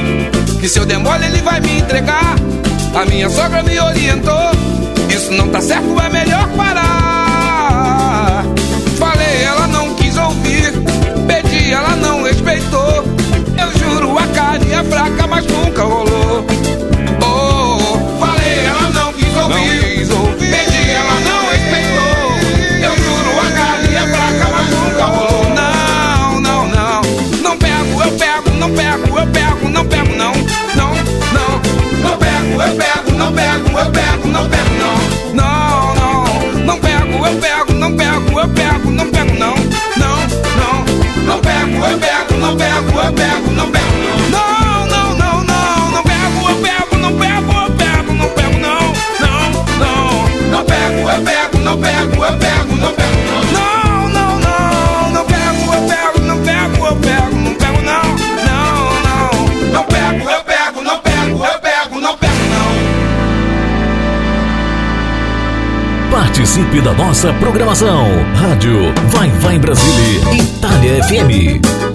que 0.59 0.67
se 0.67 0.79
eu 0.79 0.87
der 0.87 0.99
mole 0.99 1.27
ele 1.27 1.43
vai 1.43 1.61
me 1.61 1.79
entregar. 1.79 2.37
A 2.95 3.05
minha 3.05 3.29
sogra 3.29 3.63
me 3.63 3.79
orientou. 3.79 4.51
Isso 5.11 5.31
não 5.33 5.51
tá 5.51 5.61
certo, 5.61 6.01
é 6.01 6.09
melhor 6.09 6.49
parar. 6.57 7.10
Ela 11.81 11.97
não 11.97 12.23
respeitou. 12.23 13.05
Eu 13.59 13.79
juro, 13.79 14.19
a 14.19 14.27
carne 14.29 14.73
é 14.73 14.85
fraca, 14.85 15.27
mas 15.27 15.47
nunca 15.47 15.83
rolou. 15.83 16.45
Oh, 17.23 18.19
falei, 18.19 18.67
ela 18.67 18.91
não 18.91 19.13
quis 19.15 19.35
ouvir. 19.37 20.07
Pedi, 20.39 20.91
ela 20.91 21.21
não 21.21 21.49
respeitou. 21.49 22.37
Eu 22.83 22.97
juro, 22.97 23.41
a 23.41 23.51
carne 23.53 23.95
é 23.95 24.07
fraca, 24.07 24.49
mas 24.53 24.69
nunca 24.71 25.05
rolou. 25.07 25.45
Não, 25.55 26.41
não, 26.41 26.69
não. 26.69 27.01
Não 27.43 27.57
pego, 27.57 28.03
eu 28.03 28.13
pego, 28.13 28.51
não 28.59 28.71
pego, 28.71 29.19
eu 29.19 29.27
pego, 29.29 29.69
não 29.71 29.85
pego, 29.87 30.17
não. 30.17 30.33
Não, 30.75 30.95
não. 31.33 31.61
Não 32.03 32.19
pego, 32.19 32.63
eu 32.63 32.77
pego, 32.77 33.13
não 33.17 33.33
pego, 33.33 33.79
eu 33.79 33.91
pego, 33.91 34.29
não 34.29 34.49
pego, 34.49 34.70
não 43.61 43.71
pego 43.71 43.93
não. 43.99 44.17
Não, 44.31 44.87
não, 44.87 45.15
não, 45.15 45.45
não, 45.45 45.97
eu 45.97 46.03
pego, 46.57 46.97
não 46.97 47.13
pego, 47.13 47.53
eu 47.53 47.71
pego, 47.77 48.13
não 48.15 48.29
pego 48.31 48.59
não. 48.59 48.81
Não, 49.21 49.53
não, 49.79 50.29
não 50.51 50.65
pego, 50.65 51.11
eu 51.11 51.21
pego, 51.23 51.59
não 51.59 51.77
pego, 51.79 52.25
eu 52.25 52.33
pego, 52.39 52.77
não 52.77 52.93
pego 52.93 53.19
não. 53.27 53.41
Não, 53.53 54.09
não, 54.09 54.41
não, 54.41 55.11
não 55.13 55.25
pego, 55.27 55.75
eu 55.75 55.83
pego, 55.83 56.21
não 56.21 56.39
pego, 56.39 56.87
eu 56.87 56.97
pego, 56.97 57.37
não 57.37 57.55
pego 57.55 57.83
não. 57.83 58.03
Não, 58.47 59.03
não, 59.05 59.29
não 59.73 59.85
pego, 59.85 60.31
eu 60.31 60.41
pego, 60.45 60.83
não 60.83 60.99
pego, 60.99 61.45
eu 61.45 61.59
pego, 61.61 62.01
não 62.01 62.17
pego 62.17 62.33
não. 62.51 62.71
Participe 66.11 66.81
da 66.81 66.95
nossa 66.95 67.33
programação. 67.35 68.07
Rádio 68.35 68.95
Vai 69.11 69.29
Vai 69.29 69.59
Brasília, 69.59 70.35
Itália 70.35 71.05
FM. 71.05 71.90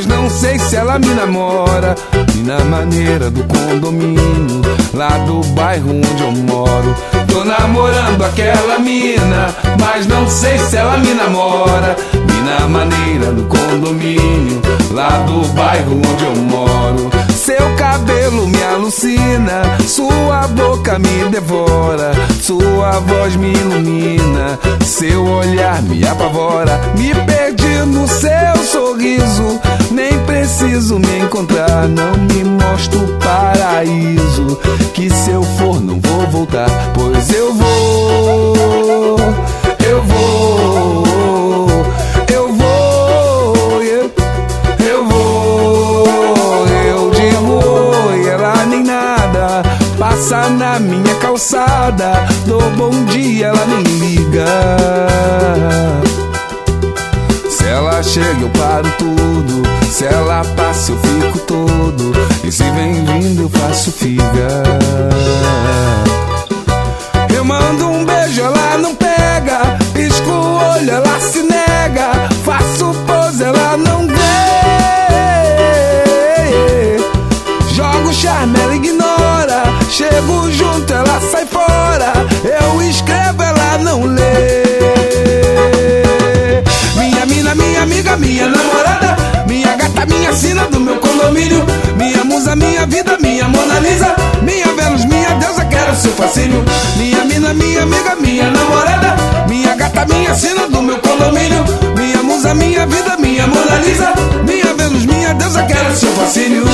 Mas 0.00 0.06
não 0.06 0.30
sei 0.30 0.58
se 0.58 0.76
ela 0.76 0.98
me 0.98 1.08
namora. 1.08 1.94
Mina 2.34 2.58
maneira 2.64 3.30
do 3.30 3.44
condomínio, 3.44 4.62
lá 4.94 5.10
do 5.26 5.42
bairro 5.48 5.90
onde 5.90 6.22
eu 6.22 6.32
moro. 6.32 6.94
Tô 7.28 7.44
namorando 7.44 8.22
aquela 8.24 8.78
mina, 8.78 9.54
mas 9.78 10.06
não 10.06 10.26
sei 10.26 10.58
se 10.58 10.76
ela 10.76 10.96
me 10.96 11.12
namora. 11.12 11.96
Mina 12.14 12.66
maneira 12.68 13.32
do 13.32 13.42
condomínio, 13.44 14.62
lá 14.92 15.18
do 15.26 15.46
bairro 15.48 15.96
onde 15.96 16.24
eu 16.24 16.36
moro. 16.36 17.10
Seu 17.50 17.74
cabelo 17.74 18.46
me 18.46 18.62
alucina, 18.62 19.76
sua 19.84 20.46
boca 20.46 21.00
me 21.00 21.28
devora, 21.32 22.12
sua 22.40 23.00
voz 23.00 23.34
me 23.34 23.50
ilumina, 23.52 24.56
seu 24.86 25.26
olhar 25.26 25.82
me 25.82 26.06
apavora. 26.06 26.80
Me 26.96 27.12
perdi 27.12 27.84
no 27.86 28.06
seu 28.06 28.64
sorriso, 28.64 29.60
nem 29.90 30.16
preciso 30.26 31.00
me 31.00 31.18
encontrar. 31.18 31.88
Não 31.88 32.12
me 32.32 32.44
mostra 32.44 33.00
o 33.00 33.18
paraíso, 33.18 34.56
que 34.94 35.10
se 35.10 35.32
eu 35.32 35.42
for 35.42 35.80
não 35.80 35.98
vou 36.00 36.28
voltar, 36.28 36.70
pois 36.94 37.34
eu 37.34 37.52
vou, 37.52 38.49
Passa 50.20 50.50
na 50.50 50.78
minha 50.78 51.14
calçada, 51.14 52.12
dou 52.44 52.60
bom 52.72 52.90
dia, 53.06 53.46
ela 53.46 53.64
nem 53.64 53.82
liga. 53.82 54.44
Se 57.48 57.64
ela 57.64 58.02
chega, 58.02 58.42
eu 58.42 58.50
paro 58.50 58.92
tudo. 58.98 59.62
Se 59.90 60.04
ela 60.04 60.44
passa, 60.54 60.92
eu 60.92 60.98
fico 60.98 61.38
todo. 61.46 62.12
E 62.44 62.52
se 62.52 62.62
vem 62.62 63.02
vindo, 63.02 63.44
eu 63.44 63.48
faço 63.48 63.90
figa. 63.92 64.62
Fascínio. 96.20 96.62
Minha 96.96 97.24
mina, 97.24 97.54
minha 97.54 97.82
amiga, 97.82 98.14
minha 98.16 98.50
namorada. 98.50 99.16
Minha 99.48 99.74
gata, 99.74 100.04
minha 100.06 100.34
sina 100.34 100.68
do 100.68 100.82
meu 100.82 100.98
condomínio. 100.98 101.64
Minha 101.96 102.22
musa, 102.22 102.54
minha 102.54 102.86
vida, 102.86 103.16
minha 103.16 103.46
Mona 103.46 103.76
Lisa. 103.84 104.12
Minha 104.46 104.74
Vênus, 104.74 105.06
minha 105.06 105.34
deusa, 105.34 105.62
quero 105.64 105.96
seu 105.96 106.12
fascínio. 106.12 106.69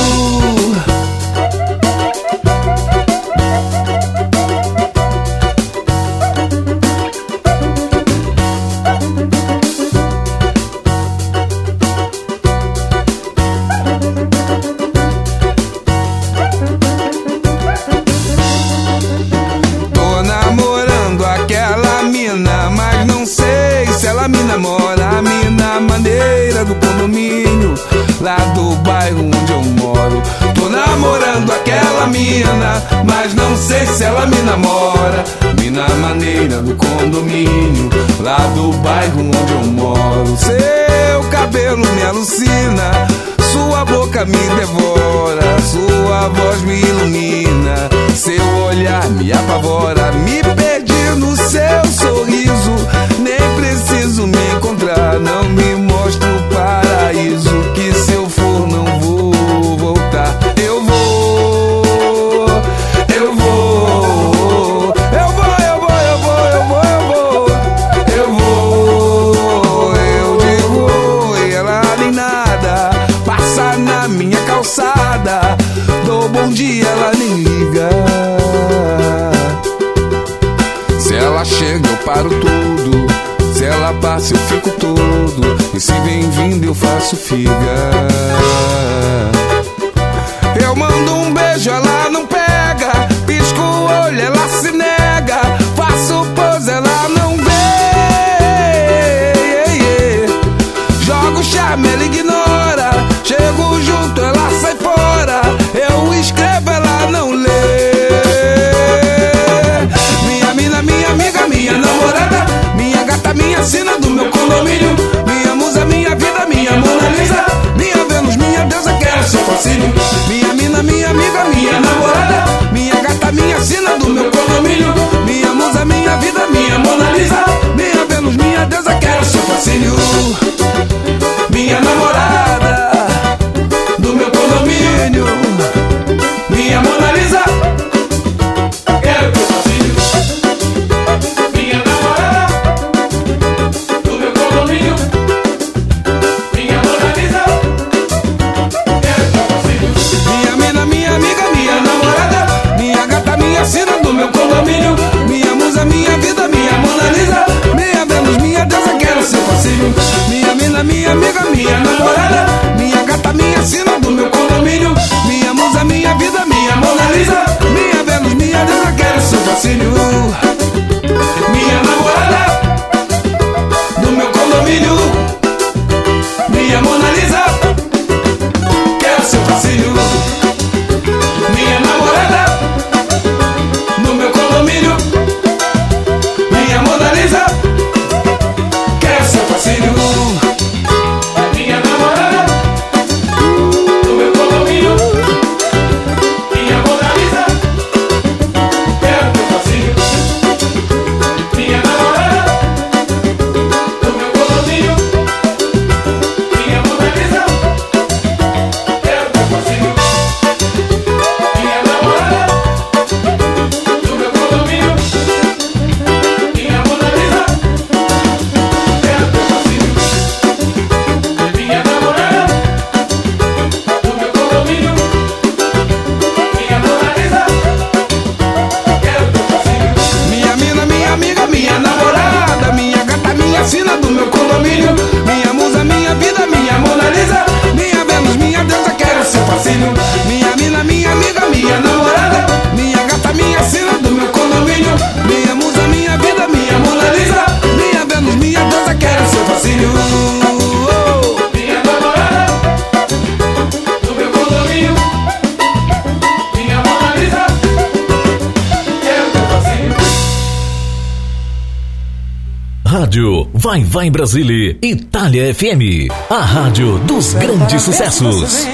Vai 263.77 263.83
Vai 263.83 264.09
Brasília, 264.09 264.77
Itália 264.81 265.53
FM, 265.53 266.09
a 266.31 266.39
rádio 266.41 266.97
dos 266.99 267.33
grandes 267.35 267.81
sucessos. 267.83 268.65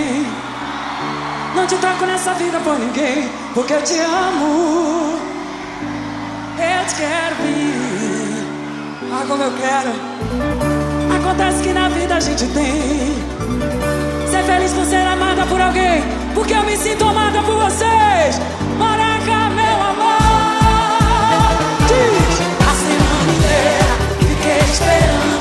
Não 1.53 1.67
te 1.67 1.75
troco 1.75 2.05
nessa 2.05 2.33
vida 2.35 2.57
por 2.59 2.79
ninguém, 2.79 3.27
porque 3.53 3.73
eu 3.73 3.81
te 3.81 3.99
amo. 3.99 5.19
Eu 6.57 6.87
te 6.87 6.95
quero 6.95 7.35
vir. 7.43 8.45
Ah, 9.11 9.25
como 9.27 9.43
eu 9.43 9.51
quero. 9.51 11.17
Acontece 11.17 11.63
que 11.63 11.73
na 11.73 11.89
vida 11.89 12.15
a 12.15 12.19
gente 12.21 12.45
tem. 12.47 13.13
Ser 14.31 14.43
feliz 14.45 14.71
por 14.71 14.85
ser 14.85 15.05
amada 15.05 15.45
por 15.47 15.59
alguém, 15.59 16.01
porque 16.33 16.53
eu 16.53 16.63
me 16.63 16.77
sinto 16.77 17.03
amada 17.03 17.41
por 17.43 17.55
vocês. 17.55 18.39
better. 24.79 25.32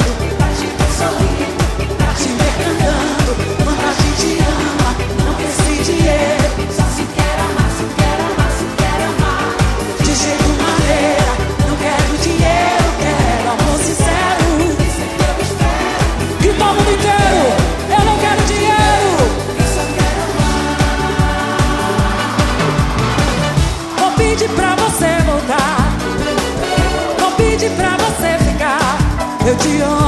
Eu 29.53 29.59
te 29.59 30.02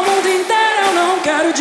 ao 0.00 0.04
mundo 0.04 0.28
inteiro, 0.28 0.86
eu 0.86 0.94
não 0.94 1.20
quero 1.20 1.52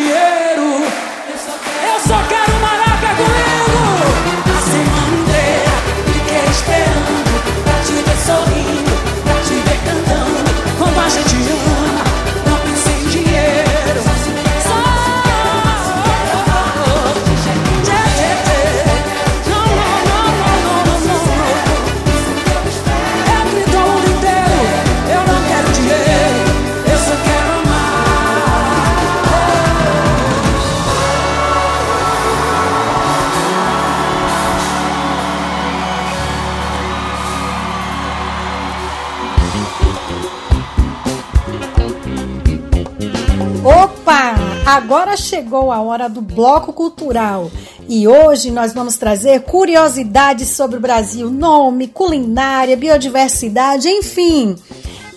Agora 44.70 45.18
chegou 45.18 45.72
a 45.72 45.82
hora 45.82 46.08
do 46.08 46.22
bloco 46.22 46.72
cultural 46.72 47.50
e 47.88 48.08
hoje 48.08 48.52
nós 48.52 48.72
vamos 48.72 48.98
trazer 48.98 49.42
curiosidades 49.42 50.50
sobre 50.50 50.78
o 50.78 50.80
Brasil, 50.80 51.28
nome, 51.28 51.88
culinária, 51.88 52.78
biodiversidade, 52.78 53.90
enfim. 53.90 54.56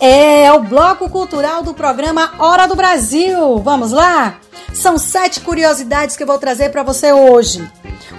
É 0.01 0.51
o 0.55 0.61
bloco 0.61 1.11
cultural 1.11 1.63
do 1.63 1.75
programa 1.75 2.33
Hora 2.39 2.67
do 2.67 2.75
Brasil. 2.75 3.59
Vamos 3.59 3.93
lá? 3.93 4.39
São 4.73 4.97
sete 4.97 5.41
curiosidades 5.41 6.17
que 6.17 6.23
eu 6.23 6.27
vou 6.27 6.39
trazer 6.39 6.71
para 6.71 6.83
você 6.83 7.13
hoje. 7.13 7.63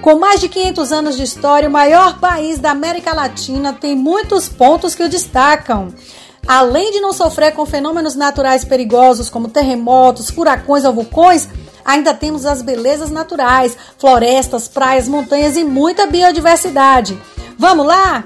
Com 0.04 0.20
mais 0.20 0.40
de 0.40 0.48
500 0.48 0.92
anos 0.92 1.18
de 1.18 1.24
história, 1.24 1.68
o 1.68 1.72
maior 1.72 2.20
país 2.20 2.60
da 2.60 2.70
América 2.70 3.12
Latina 3.12 3.74
tem 3.74 3.96
muitos 3.96 4.48
pontos 4.48 4.94
que 4.94 5.02
o 5.02 5.10
destacam. 5.10 5.88
Além 6.46 6.92
de 6.92 7.00
não 7.00 7.14
sofrer 7.14 7.54
com 7.54 7.66
fenômenos 7.66 8.16
naturais 8.16 8.66
perigosos 8.66 9.30
como 9.30 9.48
terremotos, 9.48 10.30
furacões 10.30 10.84
ou 10.84 10.94
vulcões, 10.94 11.48
ainda 11.86 12.14
temos 12.14 12.46
as 12.46 12.62
belezas 12.62 13.10
naturais, 13.10 13.78
florestas, 13.98 14.68
praias, 14.68 15.08
montanhas 15.08 15.56
e 15.56 15.64
muita 15.64 16.06
biodiversidade. 16.06 17.18
Vamos 17.58 17.86
lá? 17.86 18.26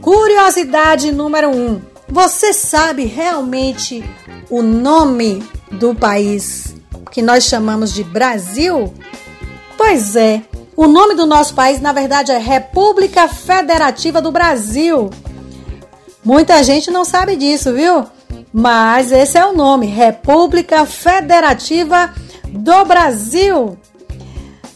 Curiosidade 0.00 1.12
número 1.12 1.50
1. 1.50 1.52
Um. 1.52 1.82
Você 2.08 2.54
sabe 2.54 3.04
realmente 3.04 4.02
o 4.48 4.62
nome 4.62 5.46
do 5.70 5.94
país 5.94 6.74
que 7.10 7.20
nós 7.20 7.44
chamamos 7.44 7.92
de 7.92 8.02
Brasil? 8.02 8.94
Pois 9.76 10.16
é, 10.16 10.42
o 10.74 10.86
nome 10.86 11.14
do 11.14 11.26
nosso 11.26 11.54
país 11.54 11.80
na 11.80 11.92
verdade 11.92 12.32
é 12.32 12.38
República 12.38 13.28
Federativa 13.28 14.22
do 14.22 14.32
Brasil. 14.32 15.10
Muita 16.24 16.62
gente 16.62 16.90
não 16.90 17.04
sabe 17.04 17.36
disso, 17.36 17.72
viu? 17.72 18.06
Mas 18.52 19.12
esse 19.12 19.38
é 19.38 19.44
o 19.44 19.52
nome, 19.52 19.86
República 19.86 20.84
Federativa 20.84 22.12
do 22.48 22.84
Brasil. 22.84 23.78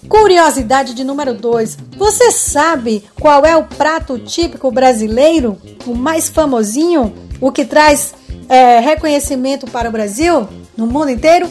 Curiosidade 0.09 0.95
de 0.95 1.05
número 1.05 1.33
2. 1.33 1.79
Você 1.97 2.31
sabe 2.31 3.05
qual 3.19 3.47
é 3.47 3.57
o 3.57 3.65
prato 3.65 4.19
típico 4.19 4.71
brasileiro? 4.71 5.59
O 5.87 5.95
mais 5.95 6.29
famosinho? 6.29 7.15
O 7.41 7.51
que 7.51 7.65
traz 7.65 8.15
é, 8.49 8.79
reconhecimento 8.81 9.67
para 9.67 9.89
o 9.89 9.93
Brasil? 9.93 10.47
No 10.77 10.87
mundo 10.87 11.11
inteiro? 11.11 11.51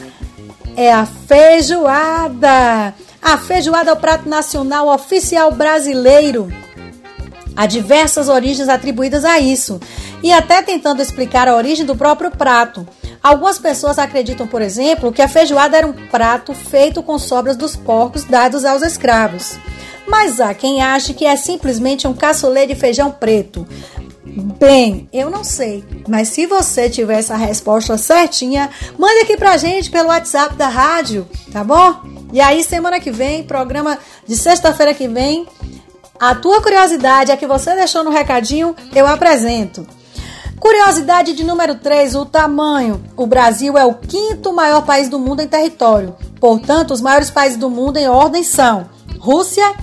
É 0.76 0.92
a 0.94 1.06
feijoada. 1.06 2.94
A 3.22 3.38
feijoada 3.38 3.90
é 3.90 3.94
o 3.94 3.98
prato 3.98 4.30
nacional 4.30 4.88
oficial 4.88 5.52
brasileiro. 5.52 6.52
Há 7.56 7.66
diversas 7.66 8.30
origens 8.30 8.70
atribuídas 8.70 9.26
a 9.26 9.40
isso, 9.40 9.80
e 10.24 10.32
até 10.32 10.62
tentando 10.62 11.02
explicar 11.02 11.48
a 11.48 11.56
origem 11.56 11.86
do 11.86 11.96
próprio 11.96 12.32
prato. 12.32 12.88
Algumas 13.22 13.60
pessoas 13.60 14.00
acreditam, 14.00 14.48
por 14.48 14.62
exemplo, 14.62 15.12
que 15.12 15.22
a 15.22 15.28
feijoada 15.28 15.78
era 15.78 15.88
um 15.88 15.94
prato 15.94 16.54
feito 16.54 17.04
com 17.04 17.20
sobras 17.20 17.56
dos 17.56 17.76
porcos 17.76 18.24
dados 18.24 18.66
aos 18.66 18.82
escravos. 18.82 19.60
Mas 20.08 20.40
há 20.40 20.54
quem 20.54 20.82
ache 20.82 21.14
que 21.14 21.26
é 21.26 21.36
simplesmente 21.36 22.08
um 22.08 22.14
caçulê 22.14 22.66
de 22.66 22.76
feijão 22.76 23.12
preto. 23.12 23.68
Bem, 24.24 25.10
eu 25.12 25.30
não 25.30 25.44
sei, 25.44 25.84
mas 26.08 26.30
se 26.30 26.46
você 26.46 26.90
tiver 26.90 27.20
essa 27.20 27.36
resposta 27.36 27.98
certinha, 27.98 28.70
mande 28.98 29.22
aqui 29.22 29.36
pra 29.36 29.58
gente 29.58 29.90
pelo 29.90 30.08
WhatsApp 30.10 30.56
da 30.56 30.70
rádio, 30.70 31.28
tá 31.52 31.64
bom? 31.64 32.02
E 32.32 32.40
aí, 32.40 32.64
semana 32.64 33.00
que 33.00 33.12
vem, 33.12 33.44
programa 33.44 34.00
de 34.26 34.38
sexta-feira 34.38 34.94
que 34.94 35.08
vem, 35.08 35.46
a 36.22 36.36
tua 36.36 36.62
curiosidade, 36.62 37.32
a 37.32 37.38
que 37.38 37.48
você 37.48 37.74
deixou 37.74 38.04
no 38.04 38.12
recadinho, 38.12 38.76
eu 38.94 39.08
apresento. 39.08 39.88
Curiosidade 40.60 41.34
de 41.34 41.44
número 41.44 41.74
3, 41.74 42.14
o 42.14 42.28
tamanho. 42.28 43.04
O 43.18 43.26
Brasil 43.26 43.76
é 43.76 43.84
o 43.84 43.96
quinto 43.96 44.54
maior 44.54 44.86
país 44.86 45.10
do 45.10 45.18
mundo 45.18 45.42
em 45.42 45.48
território. 45.48 46.16
Portanto, 46.40 46.92
os 46.92 47.02
maiores 47.02 47.32
países 47.32 47.58
do 47.58 47.72
mundo 47.72 47.98
em 47.98 48.08
ordem 48.08 48.44
são 48.44 48.88
Rússia, 49.18 49.74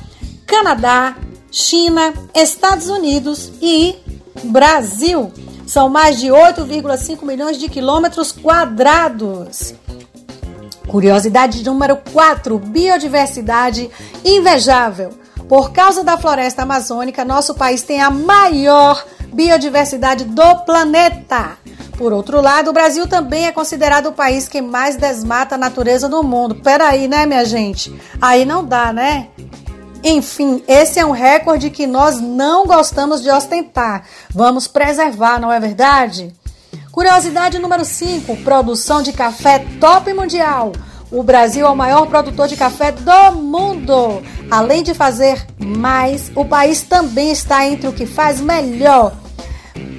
Canadá, 0.47 1.17
China, 1.51 2.15
Estados 2.33 2.89
Unidos 2.89 3.51
e 3.61 3.97
Brasil. 4.45 5.33
São 5.67 5.89
mais 5.89 6.21
de 6.21 6.29
8,5 6.29 7.25
milhões 7.25 7.59
de 7.59 7.69
quilômetros 7.69 8.31
quadrados. 8.31 9.75
Curiosidade 10.87 11.65
número 11.65 11.97
4: 12.13 12.57
biodiversidade 12.61 13.91
invejável. 14.25 15.11
Por 15.49 15.73
causa 15.73 16.05
da 16.05 16.19
floresta 16.19 16.63
amazônica, 16.63 17.25
nosso 17.25 17.55
país 17.55 17.83
tem 17.83 18.03
a 18.03 18.11
maior 18.11 19.03
biodiversidade 19.33 20.25
do 20.25 20.57
planeta. 20.67 21.57
Por 21.97 22.13
outro 22.13 22.41
lado, 22.41 22.69
o 22.71 22.73
Brasil 22.73 23.09
também 23.09 23.47
é 23.47 23.53
considerado 23.53 24.07
o 24.07 24.13
país 24.13 24.47
que 24.47 24.61
mais 24.61 24.97
desmata 24.97 25.55
a 25.55 25.59
natureza 25.59 26.09
do 26.09 26.23
mundo. 26.23 26.57
Peraí, 26.57 27.09
né, 27.09 27.25
minha 27.25 27.45
gente? 27.45 27.93
Aí 28.21 28.45
não 28.45 28.65
dá, 28.65 28.93
né? 28.93 29.29
Enfim, 30.05 30.63
esse 30.69 31.01
é 31.01 31.05
um 31.05 31.11
recorde 31.11 31.71
que 31.71 31.87
nós 31.87 32.21
não 32.21 32.67
gostamos 32.67 33.23
de 33.23 33.31
ostentar. 33.31 34.05
Vamos 34.31 34.69
preservar, 34.69 35.41
não 35.41 35.51
é 35.51 35.59
verdade? 35.59 36.33
Curiosidade 36.93 37.59
número 37.59 37.85
5: 37.85 38.37
produção 38.39 39.03
de 39.03 39.13
café 39.13 39.65
top 39.81 40.13
mundial. 40.13 40.73
O 41.11 41.23
Brasil 41.23 41.67
é 41.67 41.71
o 41.71 41.77
maior 41.77 42.07
produtor 42.07 42.49
de 42.49 42.57
café 42.57 42.93
do 42.93 43.33
mundo. 43.37 44.23
Além 44.51 44.83
de 44.83 44.93
fazer 44.93 45.45
mais, 45.59 46.31
o 46.35 46.45
país 46.45 46.83
também 46.83 47.31
está 47.31 47.67
entre 47.67 47.89
o 47.89 47.93
que 47.93 48.05
faz 48.05 48.41
melhor. 48.41 49.15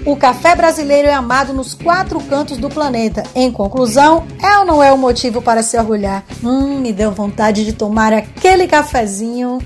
O 0.06 0.16
café 0.16 0.56
brasileiro 0.56 1.08
é 1.08 1.14
amado 1.14 1.52
nos 1.52 1.74
quatro 1.74 2.20
cantos 2.22 2.58
do 2.58 2.70
planeta. 2.70 3.24
Em 3.36 3.52
conclusão, 3.52 4.26
é 4.42 4.60
ou 4.60 4.66
não 4.66 4.84
é 4.84 4.94
um 4.94 4.98
motivo 4.98 5.42
para 5.42 5.64
se 5.64 5.78
orgulhar? 5.78 6.24
Hum, 6.44 6.80
me 6.80 6.94
deu 6.94 7.12
vontade 7.12 7.66
de 7.66 7.74
tomar 7.74 8.14
aquele 8.14 8.68
cafezinho. 8.68 9.60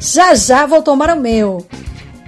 Já 0.00 0.34
já 0.34 0.64
vou 0.64 0.82
tomar 0.82 1.10
o 1.10 1.20
meu. 1.20 1.66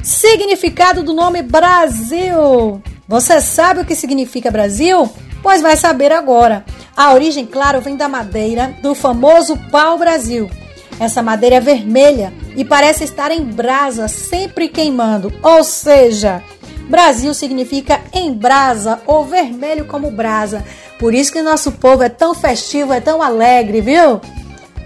Significado 0.02 1.02
do 1.02 1.14
nome 1.14 1.40
Brasil. 1.42 2.82
Você 3.08 3.40
sabe 3.40 3.80
o 3.80 3.84
que 3.84 3.94
significa 3.94 4.50
Brasil? 4.50 5.10
Pois 5.44 5.60
vai 5.60 5.76
saber 5.76 6.10
agora. 6.10 6.64
A 6.96 7.12
origem, 7.12 7.44
claro, 7.44 7.82
vem 7.82 7.96
da 7.96 8.08
madeira 8.08 8.74
do 8.80 8.94
famoso 8.94 9.58
pau-brasil. 9.70 10.50
Essa 10.98 11.22
madeira 11.22 11.56
é 11.56 11.60
vermelha 11.60 12.32
e 12.56 12.64
parece 12.64 13.04
estar 13.04 13.30
em 13.30 13.44
brasa, 13.44 14.08
sempre 14.08 14.68
queimando. 14.68 15.30
Ou 15.42 15.62
seja, 15.62 16.42
Brasil 16.88 17.34
significa 17.34 18.00
em 18.10 18.32
brasa 18.32 19.02
ou 19.06 19.26
vermelho 19.26 19.84
como 19.84 20.10
brasa. 20.10 20.64
Por 20.98 21.12
isso 21.12 21.32
que 21.32 21.42
nosso 21.42 21.72
povo 21.72 22.02
é 22.02 22.08
tão 22.08 22.34
festivo, 22.34 22.94
é 22.94 23.00
tão 23.00 23.20
alegre, 23.20 23.82
viu? 23.82 24.22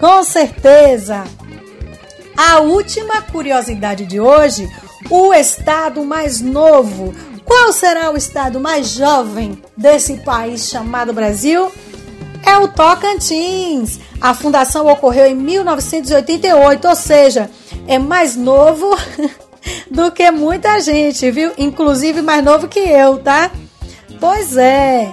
Com 0.01 0.25
certeza. 0.25 1.23
A 2.37 2.59
última 2.59 3.23
curiosidade 3.23 4.07
de 4.07 4.19
hoje: 4.19 4.69
o 5.09 5.33
estado 5.33 6.05
mais 6.05 6.41
novo. 6.41 7.15
Qual 7.49 7.73
será 7.73 8.11
o 8.11 8.17
estado 8.17 8.61
mais 8.61 8.91
jovem 8.91 9.63
desse 9.75 10.19
país 10.19 10.69
chamado 10.69 11.15
Brasil? 11.15 11.73
É 12.45 12.59
o 12.59 12.69
Tocantins. 12.69 13.99
A 14.21 14.35
fundação 14.35 14.87
ocorreu 14.87 15.27
em 15.27 15.35
1988, 15.35 16.87
ou 16.87 16.95
seja, 16.95 17.51
é 17.87 17.99
mais 17.99 18.37
novo 18.37 18.95
do 19.91 20.13
que 20.13 20.31
muita 20.31 20.79
gente, 20.81 21.31
viu? 21.31 21.53
Inclusive 21.57 22.21
mais 22.21 22.45
novo 22.45 22.69
que 22.69 22.81
eu, 22.81 23.17
tá? 23.17 23.51
Pois 24.21 24.55
é. 24.59 25.11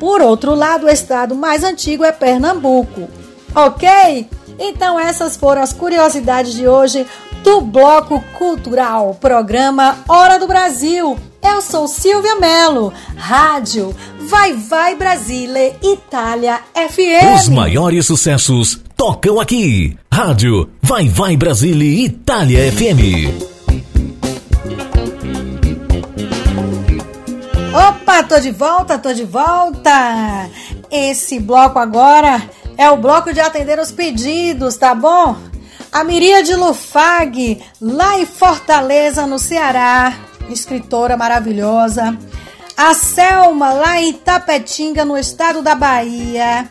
Por 0.00 0.20
outro 0.20 0.56
lado, 0.56 0.86
o 0.86 0.90
estado 0.90 1.36
mais 1.36 1.62
antigo 1.62 2.04
é 2.04 2.10
Pernambuco. 2.10 3.08
Ok? 3.54 4.28
Então, 4.58 4.98
essas 4.98 5.36
foram 5.36 5.62
as 5.62 5.72
curiosidades 5.72 6.52
de 6.52 6.66
hoje 6.66 7.06
do 7.44 7.60
Bloco 7.60 8.20
Cultural, 8.36 9.16
programa 9.20 9.98
Hora 10.08 10.36
do 10.36 10.48
Brasil. 10.48 11.16
Eu 11.42 11.62
sou 11.62 11.88
Silvia 11.88 12.36
Mello, 12.36 12.92
rádio 13.16 13.94
Vai 14.28 14.52
Vai 14.54 14.94
Brasile, 14.94 15.74
Itália 15.82 16.60
FM. 16.74 17.40
Os 17.40 17.48
maiores 17.48 18.06
sucessos 18.06 18.80
tocam 18.96 19.40
aqui. 19.40 19.96
Rádio 20.12 20.70
Vai 20.82 21.08
Vai 21.08 21.36
Brasile, 21.36 22.04
Itália 22.04 22.70
FM. 22.72 23.50
Opa, 27.74 28.22
tô 28.24 28.38
de 28.38 28.50
volta, 28.50 28.98
tô 28.98 29.12
de 29.12 29.24
volta. 29.24 30.48
Esse 30.90 31.38
bloco 31.40 31.78
agora 31.78 32.42
é 32.76 32.90
o 32.90 32.96
bloco 32.96 33.32
de 33.32 33.40
atender 33.40 33.78
os 33.78 33.90
pedidos, 33.92 34.76
tá 34.76 34.94
bom? 34.94 35.36
A 35.92 36.04
Miríade 36.04 36.54
Lufag, 36.54 37.60
lá 37.80 38.18
em 38.18 38.26
Fortaleza, 38.26 39.26
no 39.26 39.38
Ceará, 39.38 40.14
escritora 40.52 41.16
maravilhosa. 41.16 42.16
A 42.76 42.94
Selma, 42.94 43.72
lá 43.72 44.00
em 44.00 44.12
Tapetinga, 44.12 45.04
no 45.04 45.18
estado 45.18 45.62
da 45.62 45.74
Bahia. 45.74 46.70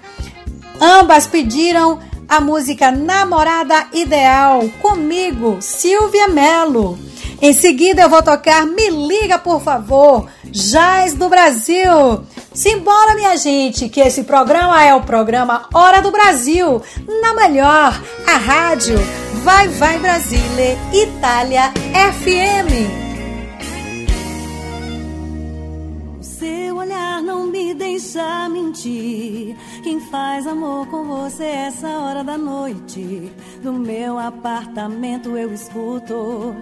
Ambas 0.82 1.28
pediram 1.28 2.00
a 2.28 2.40
música 2.40 2.92
Namorada 2.92 3.88
Ideal, 3.94 4.70
comigo, 4.82 5.58
Silvia 5.62 6.28
Melo. 6.28 6.98
Em 7.42 7.54
seguida 7.54 8.02
eu 8.02 8.10
vou 8.10 8.22
tocar 8.22 8.66
Me 8.66 8.90
Liga, 8.90 9.40
por 9.40 9.62
favor, 9.62 10.28
Jazz 10.46 11.14
do 11.14 11.30
Brasil. 11.30 12.24
Simbora, 12.54 13.16
minha 13.16 13.38
gente, 13.38 13.88
que 13.88 14.02
esse 14.02 14.24
programa 14.24 14.84
é 14.84 14.94
o 14.94 15.02
programa 15.02 15.68
Hora 15.74 16.02
do 16.02 16.12
Brasil, 16.12 16.82
na 17.22 17.34
melhor, 17.34 18.00
a 18.28 18.38
rádio 18.38 18.98
Vai 19.44 19.68
Vai 19.70 19.98
Brasile, 20.00 20.78
Itália 20.94 21.72
FM. 21.94 23.09
Deixa 27.74 28.49
mentir. 28.49 29.55
Quem 29.84 29.99
faz 29.99 30.45
amor 30.47 30.88
com 30.88 31.03
você 31.05 31.45
essa 31.45 31.88
hora 31.88 32.24
da 32.24 32.38
noite? 32.38 33.32
Do 33.61 33.74
meu 33.74 34.17
apartamento 34.20 35.38
eu 35.38 35.53
escuto 35.53 36.55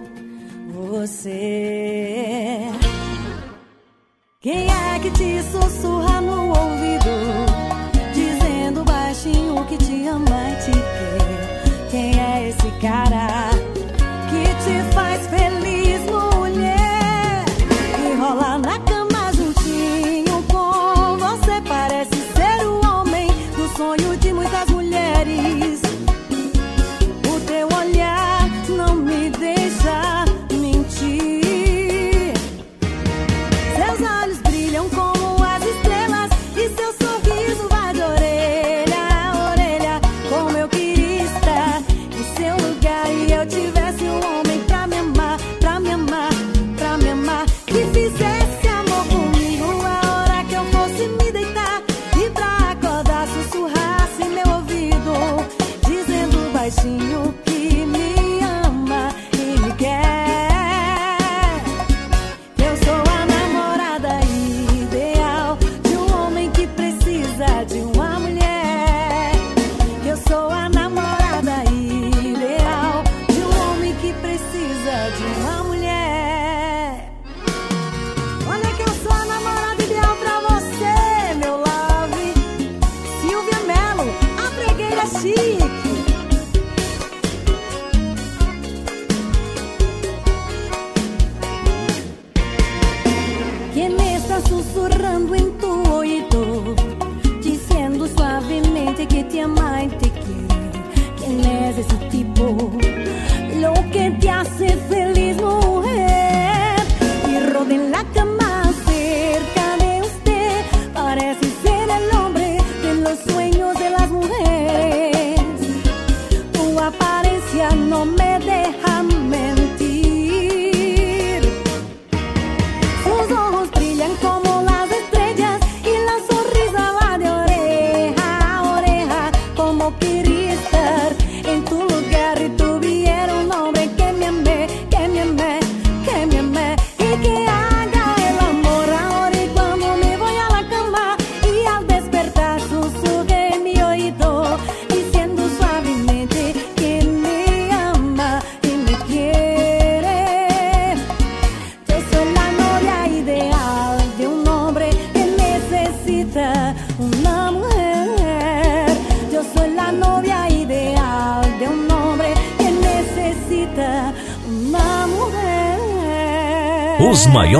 você. 0.68 2.60
Quem 4.40 4.66
é 4.70 4.98
que 5.00 5.10
te 5.10 5.42
sussurra 5.42 6.20
no 6.20 6.37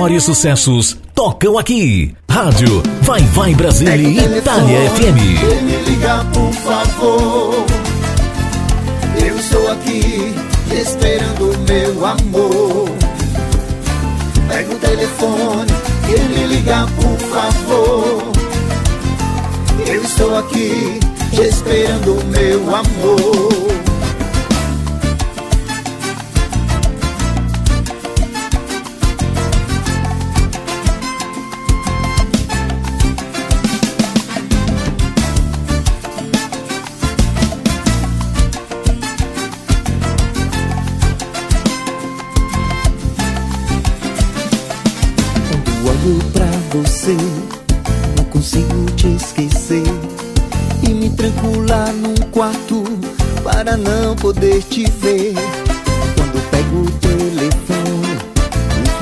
maiores 0.09 0.25
sucessos 0.25 0.97
tocam 1.15 1.59
aqui. 1.59 2.15
Rádio 2.31 2.83
Vai 3.03 3.21
Vai 3.21 3.55
Brasília 3.55 3.95
e 3.95 4.39
Itália 4.39 4.91
FM. 4.91 5.17
Vem 5.17 5.63
me 5.63 5.77
ligar, 5.85 6.25
por 6.33 6.51
favor. 6.53 7.67
Eu 9.23 9.39
estou 9.39 9.71
aqui 9.71 10.35
esperando 10.73 11.59
meu 11.69 12.07
amor. 12.07 12.89
Pega 14.49 14.73
o 14.73 14.79
telefone, 14.79 15.73
vem 16.07 16.29
me 16.31 16.55
ligar, 16.55 16.87
por 16.87 17.19
favor. 17.29 18.33
Eu 19.87 20.03
estou 20.03 20.39
aqui 20.39 21.01
esperando 21.33 22.25
meu 22.27 22.61
amor. 22.75 23.48
Consigo 48.31 48.85
te 48.97 49.09
esquecer. 49.15 49.83
E 50.83 50.91
me 50.91 51.11
tranco 51.11 51.61
lá 51.69 51.93
num 51.93 52.15
quarto 52.31 52.85
para 53.43 53.77
não 53.77 54.15
poder 54.17 54.63
te 54.63 54.85
ver. 54.91 55.35
Quando 56.15 56.51
pego 56.51 56.83
o 56.83 56.91
telefone 56.99 58.19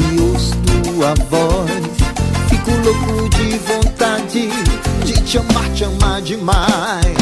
e 0.00 0.20
ouço 0.20 0.54
tua 0.66 1.14
voz, 1.30 1.70
fico 2.48 2.70
louco 2.70 3.28
de 3.36 3.58
vontade 3.58 4.48
de 5.04 5.22
te 5.22 5.38
amar, 5.38 5.70
te 5.74 5.84
amar 5.84 6.22
demais. 6.22 7.16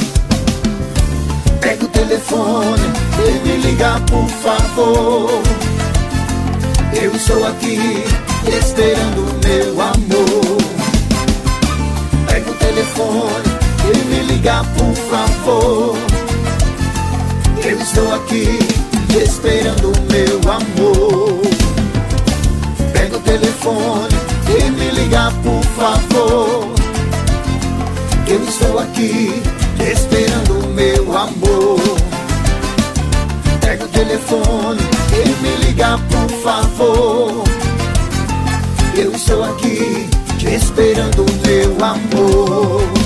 Pega 1.61 1.85
o 1.85 1.89
telefone, 1.89 2.83
vem 3.17 3.43
me 3.43 3.67
ligar, 3.67 4.01
por 4.07 4.29
favor. 4.29 5.43
Eu 6.93 7.15
estou 7.15 7.47
aqui 7.47 8.05
esperando 8.47 9.41
meu 9.45 9.81
amor. 9.81 10.74
O 12.75 12.77
telefone, 12.77 13.45
vem 13.85 14.05
me 14.07 14.33
ligar, 14.33 14.65
por 14.75 14.95
favor. 15.09 15.97
Eu 17.65 17.79
estou 17.79 18.13
aqui 18.13 18.59
esperando 19.17 19.93
meu 20.11 20.41
amor. 20.51 21.41
Pega 22.93 23.17
o 23.17 23.21
telefone, 23.21 24.17
vem 24.43 24.73
me 24.73 24.91
ligar, 24.91 25.33
por 25.35 25.63
favor. 25.77 26.69
Eu 28.27 28.43
estou 28.43 28.81
aqui 28.81 29.41
esperando 29.79 30.67
meu 30.75 31.17
amor. 31.17 31.79
Pega 33.61 33.85
o 33.85 33.89
telefone, 33.89 34.81
vem 35.11 35.37
me 35.37 35.65
ligar, 35.65 36.01
por 36.09 36.29
favor. 36.43 37.45
Eu 38.97 39.13
estou 39.13 39.45
aqui 39.45 40.14
te 40.45 40.57
esperando, 40.57 41.25
meu 41.47 41.77
amor. 41.83 43.04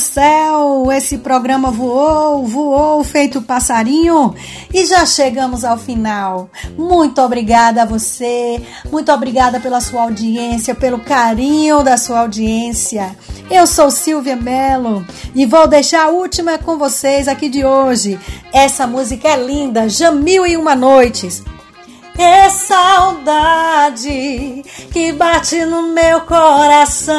Céu, 0.00 0.90
esse 0.90 1.18
programa 1.18 1.70
voou, 1.70 2.44
voou, 2.44 3.04
feito 3.04 3.40
passarinho 3.42 4.34
e 4.72 4.84
já 4.84 5.06
chegamos 5.06 5.64
ao 5.64 5.78
final. 5.78 6.50
Muito 6.76 7.20
obrigada 7.20 7.82
a 7.82 7.86
você, 7.86 8.60
muito 8.90 9.12
obrigada 9.12 9.60
pela 9.60 9.80
sua 9.80 10.02
audiência, 10.02 10.74
pelo 10.74 10.98
carinho 10.98 11.84
da 11.84 11.96
sua 11.96 12.20
audiência. 12.20 13.14
Eu 13.50 13.66
sou 13.66 13.90
Silvia 13.90 14.36
Mello 14.36 15.04
e 15.34 15.44
vou 15.46 15.66
deixar 15.66 16.06
a 16.06 16.10
última 16.10 16.58
com 16.58 16.78
vocês 16.78 17.28
aqui 17.28 17.48
de 17.48 17.64
hoje. 17.64 18.18
Essa 18.52 18.86
música 18.86 19.28
é 19.28 19.36
linda, 19.36 19.88
Jamil 19.88 20.46
e 20.46 20.56
Uma 20.56 20.74
Noites. 20.74 21.42
É 22.22 22.50
saudade 22.50 24.10
que 24.92 25.10
bate 25.10 25.64
no 25.64 25.94
meu 25.94 26.20
coração. 26.20 27.14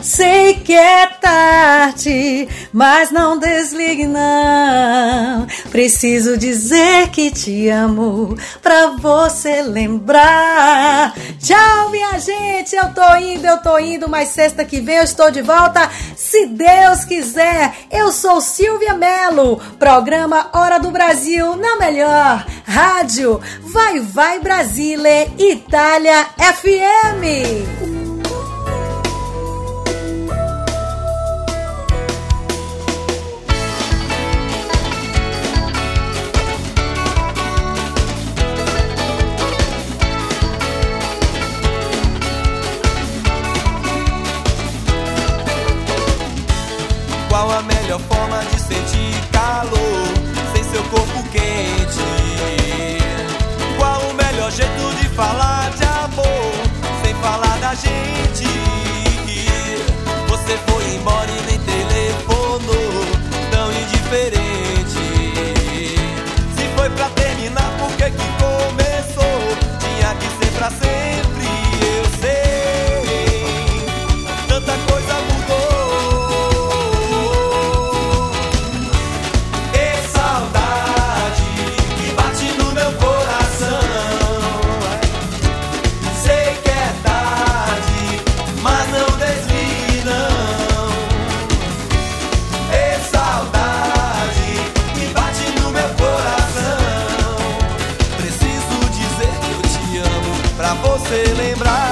Sei 0.00 0.54
que 0.54 0.72
é 0.72 1.06
tarde, 1.06 2.48
mas 2.72 3.10
não 3.10 3.38
desligue 3.38 4.06
não. 4.06 5.46
Preciso 5.70 6.38
dizer 6.38 7.10
que 7.10 7.30
te 7.30 7.68
amo 7.68 8.38
pra 8.62 8.92
você 8.92 9.60
lembrar. 9.60 11.12
Tchau, 11.38 11.90
minha 11.90 12.18
gente. 12.18 12.74
Eu 12.74 12.94
tô 12.94 13.16
indo, 13.16 13.46
eu 13.46 13.58
tô 13.58 13.78
indo, 13.78 14.08
mas 14.08 14.30
sexta 14.30 14.64
que 14.64 14.80
vem 14.80 14.96
eu 14.96 15.04
estou 15.04 15.30
de 15.30 15.42
volta, 15.42 15.90
se 16.16 16.46
Deus 16.46 17.04
quiser. 17.04 17.74
Eu 17.90 18.12
sou 18.12 18.40
Silvia 18.40 18.94
Melo, 18.94 19.60
programa 19.78 20.48
Hora 20.54 20.80
do 20.80 20.90
Brasil 20.90 21.54
na 21.56 21.76
melhor 21.76 22.46
rádio. 22.64 23.41
Vai, 23.62 24.00
vai 24.00 24.40
Brasília, 24.40 25.26
Itália 25.38 26.26
FM. 26.38 27.91
Você 101.12 101.34
lembrar. 101.34 101.91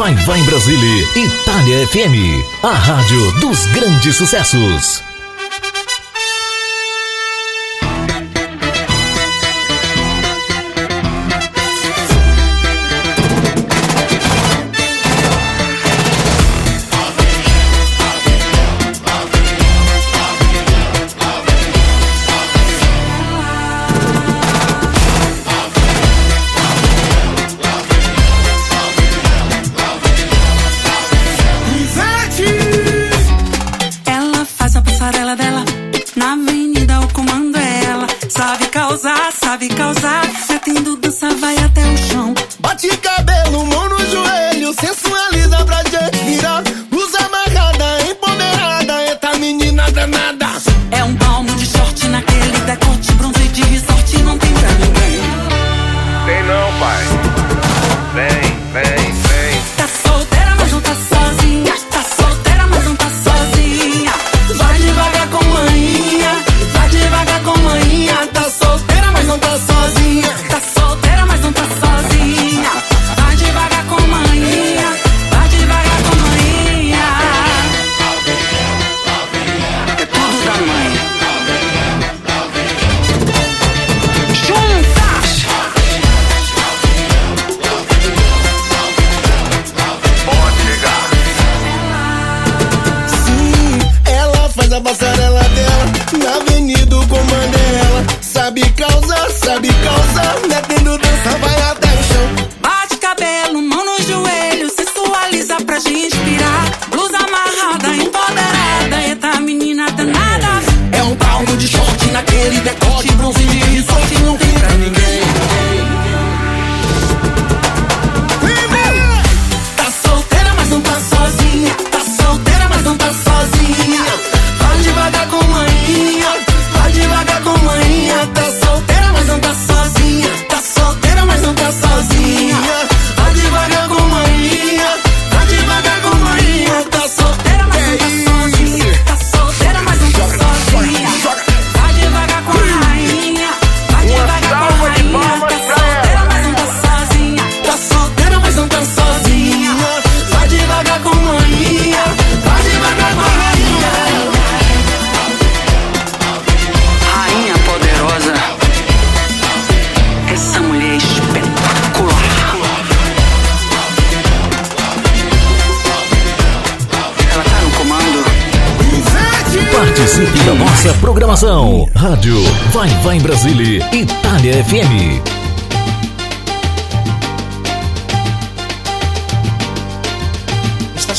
Vai 0.00 0.14
Vai 0.14 0.40
em 0.40 0.44
Brasília, 0.44 1.04
Itália 1.14 1.86
FM, 1.88 2.42
a 2.62 2.72
rádio 2.72 3.32
dos 3.38 3.66
grandes 3.66 4.16
sucessos. 4.16 5.09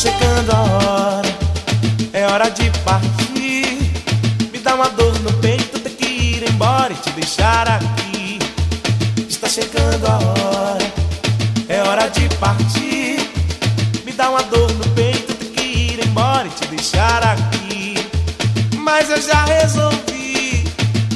chegando 0.01 0.51
a 0.51 0.61
hora, 0.61 1.35
é 2.11 2.25
hora 2.25 2.49
de 2.49 2.71
partir. 2.79 3.91
Me 4.51 4.57
dá 4.57 4.73
uma 4.73 4.89
dor 4.89 5.13
no 5.19 5.31
peito 5.33 5.77
ter 5.77 5.91
que 5.91 6.07
ir 6.07 6.49
embora 6.49 6.91
e 6.91 6.95
te 6.95 7.11
deixar 7.11 7.69
aqui. 7.69 8.39
Está 9.29 9.47
chegando 9.47 10.07
a 10.07 10.17
hora, 10.17 10.91
é 11.69 11.83
hora 11.83 12.07
de 12.07 12.27
partir. 12.37 13.29
Me 14.03 14.11
dá 14.11 14.31
uma 14.31 14.41
dor 14.41 14.71
no 14.73 14.89
peito 14.95 15.35
ter 15.35 15.45
que 15.51 15.61
ir 15.61 16.03
embora 16.03 16.47
e 16.47 16.49
te 16.49 16.65
deixar 16.65 17.23
aqui. 17.23 17.93
Mas 18.77 19.07
eu 19.07 19.21
já 19.21 19.45
resolvi, 19.45 20.63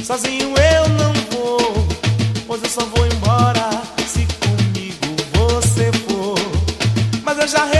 sozinho 0.04 0.54
eu 0.56 0.88
não 0.90 1.12
vou, 1.32 1.88
pois 2.46 2.62
eu 2.62 2.70
só 2.70 2.84
vou 2.84 3.04
embora 3.04 3.68
se 4.06 4.24
comigo 4.38 5.16
você 5.32 5.90
for. 6.06 6.38
Mas 7.24 7.36
eu 7.38 7.48
já 7.48 7.64
resolvi. 7.64 7.75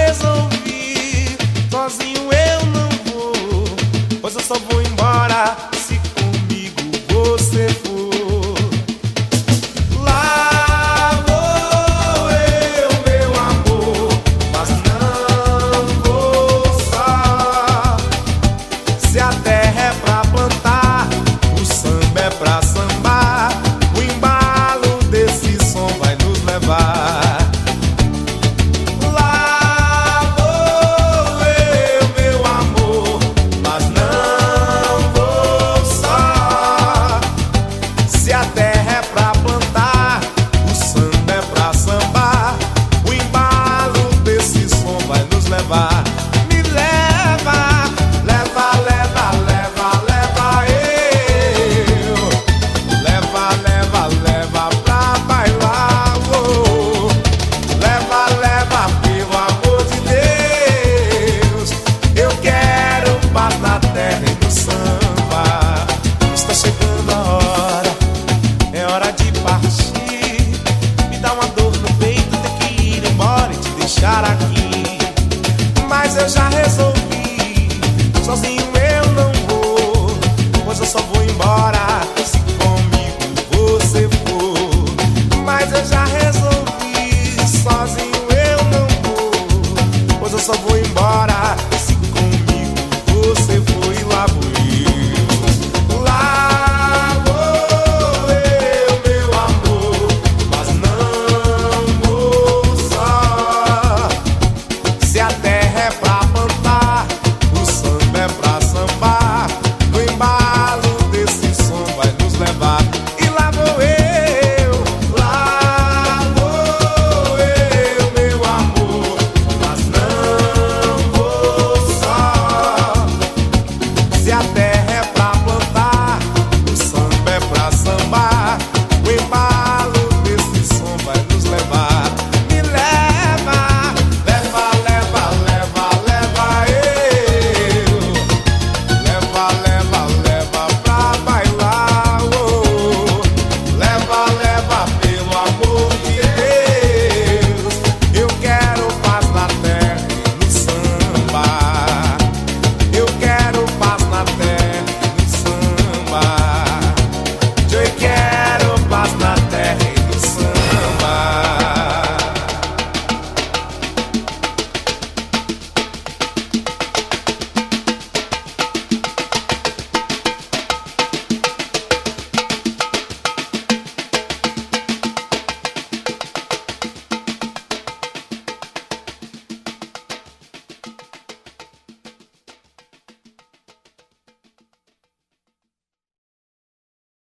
só 80.87 81.01
vou 81.01 81.23
embora. 81.25 82.06